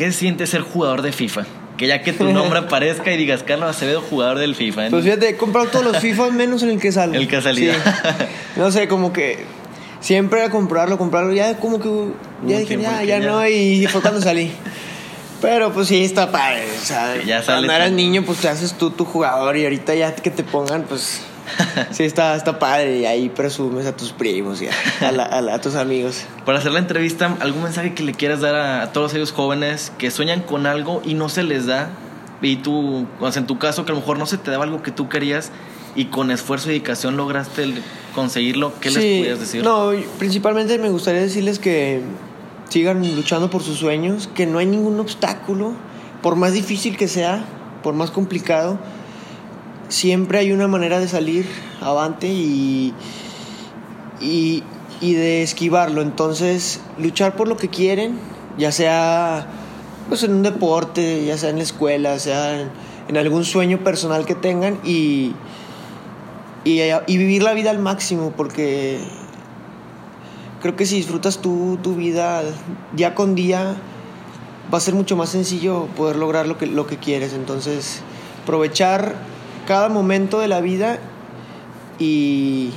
¿Qué 0.00 0.12
siente 0.12 0.46
ser 0.46 0.62
jugador 0.62 1.02
de 1.02 1.12
FIFA? 1.12 1.44
Que 1.76 1.86
ya 1.86 2.00
que 2.00 2.14
tu 2.14 2.24
nombre 2.32 2.58
aparezca 2.58 3.12
y 3.12 3.18
digas 3.18 3.42
Carlos 3.42 3.68
Acevedo, 3.68 4.00
jugador 4.00 4.38
del 4.38 4.54
FIFA. 4.54 4.88
Pues 4.88 5.04
fíjate, 5.04 5.28
he 5.28 5.36
comprado 5.36 5.68
todos 5.68 5.84
los 5.84 5.98
FIFA 5.98 6.30
menos 6.30 6.62
en 6.62 6.70
el 6.70 6.80
que 6.80 6.90
sale. 6.90 7.18
El 7.18 7.28
que 7.28 7.36
ha 7.36 7.42
salido. 7.42 7.74
No 8.56 8.70
sé, 8.70 8.88
como 8.88 9.12
que 9.12 9.44
siempre 10.00 10.40
era 10.40 10.48
comprarlo, 10.48 10.96
comprarlo. 10.96 11.34
Ya 11.34 11.58
como 11.58 11.80
que 11.80 12.14
ya 12.46 12.60
dije, 12.60 12.78
ya, 12.78 13.04
ya, 13.04 13.20
no, 13.20 13.46
y 13.46 13.86
fue 13.88 14.00
cuando 14.00 14.22
salí. 14.22 14.50
Pero 15.42 15.70
pues 15.70 15.88
sí, 15.88 16.02
está 16.02 16.32
padre. 16.32 16.64
O 16.80 16.84
sea, 16.84 17.22
ya 17.22 17.42
cuando 17.42 17.70
eras 17.70 17.92
niño, 17.92 18.22
pues 18.24 18.38
te 18.38 18.48
haces 18.48 18.72
tú 18.72 18.90
tu 18.90 19.04
jugador 19.04 19.54
y 19.58 19.64
ahorita 19.64 19.94
ya 19.94 20.14
que 20.14 20.30
te 20.30 20.44
pongan, 20.44 20.84
pues 20.84 21.20
sí, 21.90 22.04
está, 22.04 22.36
está 22.36 22.58
padre. 22.58 22.98
Y 22.98 23.06
ahí 23.06 23.28
presumes 23.28 23.86
a 23.86 23.96
tus 23.96 24.12
primos 24.12 24.62
y 24.62 24.68
a, 24.68 25.60
tus 25.60 25.74
amigos. 25.74 26.24
Para 26.44 26.58
hacer 26.58 26.72
la 26.72 26.78
entrevista, 26.78 27.36
¿algún 27.40 27.62
mensaje 27.62 27.94
que 27.94 28.02
le 28.02 28.12
quieras 28.12 28.40
dar 28.40 28.54
a, 28.54 28.92
todos 28.92 29.14
ellos 29.14 29.32
jóvenes 29.32 29.92
que 29.98 30.10
sueñan 30.10 30.40
con 30.40 30.66
algo 30.66 31.02
y 31.04 31.14
no 31.14 31.28
se 31.28 31.42
les 31.42 31.66
da? 31.66 31.90
Y 32.42 32.56
tú, 32.56 33.06
o 33.20 33.32
sea, 33.32 33.40
en 33.40 33.46
tu 33.46 33.58
caso, 33.58 33.84
que 33.84 33.92
a 33.92 33.94
lo 33.94 34.00
mejor 34.00 34.18
no 34.18 34.26
se 34.26 34.38
te 34.38 34.50
daba 34.50 34.64
algo 34.64 34.82
que 34.82 34.90
tú 34.90 35.08
querías 35.08 35.50
y 35.94 36.06
con 36.06 36.30
esfuerzo 36.30 36.68
y 36.68 36.72
dedicación 36.72 37.16
lograste 37.16 37.74
conseguirlo, 38.14 38.72
¿qué 38.80 38.90
les 38.90 38.96
podrías 38.98 39.40
decir? 39.40 39.64
No, 39.64 39.90
principalmente 40.18 40.78
me 40.78 40.88
gustaría 40.88 41.20
decirles 41.20 41.58
que 41.58 42.00
sigan 42.68 43.02
luchando 43.16 43.50
por 43.50 43.62
sus 43.62 43.78
sueños, 43.78 44.28
que 44.34 44.46
no 44.46 44.58
hay 44.58 44.66
ningún 44.66 44.98
obstáculo, 45.00 45.74
por 46.22 46.36
más 46.36 46.52
difícil 46.52 46.96
que 46.96 47.08
sea, 47.08 47.44
por 47.82 47.94
más 47.94 48.10
complicado 48.10 48.78
siempre 49.90 50.38
hay 50.38 50.52
una 50.52 50.68
manera 50.68 50.98
de 50.98 51.08
salir 51.08 51.46
avante 51.80 52.28
y, 52.28 52.94
y, 54.20 54.62
de 55.00 55.42
esquivarlo. 55.42 56.00
Entonces, 56.00 56.80
luchar 56.98 57.36
por 57.36 57.48
lo 57.48 57.56
que 57.56 57.68
quieren, 57.68 58.18
ya 58.56 58.72
sea 58.72 59.46
pues, 60.08 60.22
en 60.22 60.32
un 60.32 60.42
deporte, 60.42 61.24
ya 61.26 61.36
sea 61.36 61.50
en 61.50 61.56
la 61.56 61.64
escuela, 61.64 62.18
sea 62.18 62.70
en, 63.08 63.16
algún 63.16 63.44
sueño 63.44 63.82
personal 63.82 64.24
que 64.24 64.36
tengan 64.36 64.78
y, 64.84 65.34
y, 66.64 66.80
y, 67.06 67.18
vivir 67.18 67.42
la 67.42 67.52
vida 67.52 67.70
al 67.70 67.80
máximo, 67.80 68.32
porque 68.36 69.00
creo 70.62 70.76
que 70.76 70.86
si 70.86 70.96
disfrutas 70.96 71.38
tu, 71.38 71.78
tu 71.82 71.96
vida 71.96 72.42
día 72.92 73.16
con 73.16 73.34
día, 73.34 73.76
va 74.72 74.78
a 74.78 74.80
ser 74.80 74.94
mucho 74.94 75.16
más 75.16 75.30
sencillo 75.30 75.86
poder 75.96 76.14
lograr 76.16 76.46
lo 76.46 76.56
que, 76.56 76.66
lo 76.66 76.86
que 76.86 76.98
quieres. 76.98 77.32
Entonces, 77.32 78.00
aprovechar 78.44 79.29
cada 79.70 79.88
momento 79.88 80.40
de 80.40 80.48
la 80.48 80.60
vida 80.60 80.98
y, 82.00 82.70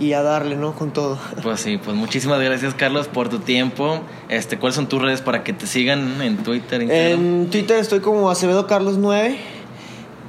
y 0.00 0.14
a 0.14 0.22
darle, 0.22 0.56
¿no? 0.56 0.72
Con 0.72 0.90
todo. 0.90 1.18
Pues 1.42 1.60
sí, 1.60 1.76
pues 1.76 1.94
muchísimas 1.94 2.40
gracias 2.40 2.72
Carlos 2.72 3.08
por 3.08 3.28
tu 3.28 3.40
tiempo. 3.40 4.00
Este, 4.30 4.56
¿Cuáles 4.56 4.76
son 4.76 4.88
tus 4.88 5.02
redes 5.02 5.20
para 5.20 5.44
que 5.44 5.52
te 5.52 5.66
sigan 5.66 6.22
en 6.22 6.38
Twitter? 6.38 6.80
En 6.90 7.50
Twitter 7.50 7.76
estoy 7.76 8.00
como 8.00 8.30
Acevedo 8.30 8.66
Carlos 8.66 8.96
9 8.96 9.36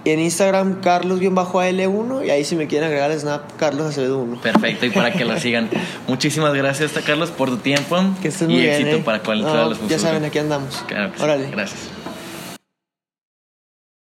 y 0.04 0.10
en 0.10 0.19
Instagram 0.19 0.82
Carlos-AL1 0.82 2.26
y 2.26 2.30
ahí 2.30 2.43
si 2.43 2.58
me 2.58 2.67
quieren 2.67 2.88
agregar 2.88 3.17
Snap 3.17 3.50
Carlos 3.56 3.88
Acevedo 3.88 4.17
1. 4.17 4.41
Perfecto, 4.41 4.88
y 4.88 4.89
para 4.89 5.13
que 5.13 5.24
lo 5.24 5.39
sigan. 5.39 5.69
Muchísimas 6.10 6.54
gracias 6.54 6.91
Carlos 7.06 7.32
por 7.32 7.50
tu 7.50 7.56
tiempo. 7.56 7.95
Que 8.21 8.28
estés 8.28 8.50
muy 8.50 8.60
y 8.60 8.67
éxito 8.67 8.97
¿eh? 8.97 9.02
para 9.06 9.19
cualquiera 9.19 9.63
de 9.63 9.69
los 9.69 9.88
Ya 9.88 9.97
saben, 9.97 10.26
aquí 10.26 10.39
andamos. 10.39 10.84
Claro 10.89 11.13
Órale. 11.21 11.50
Gracias. 11.52 12.01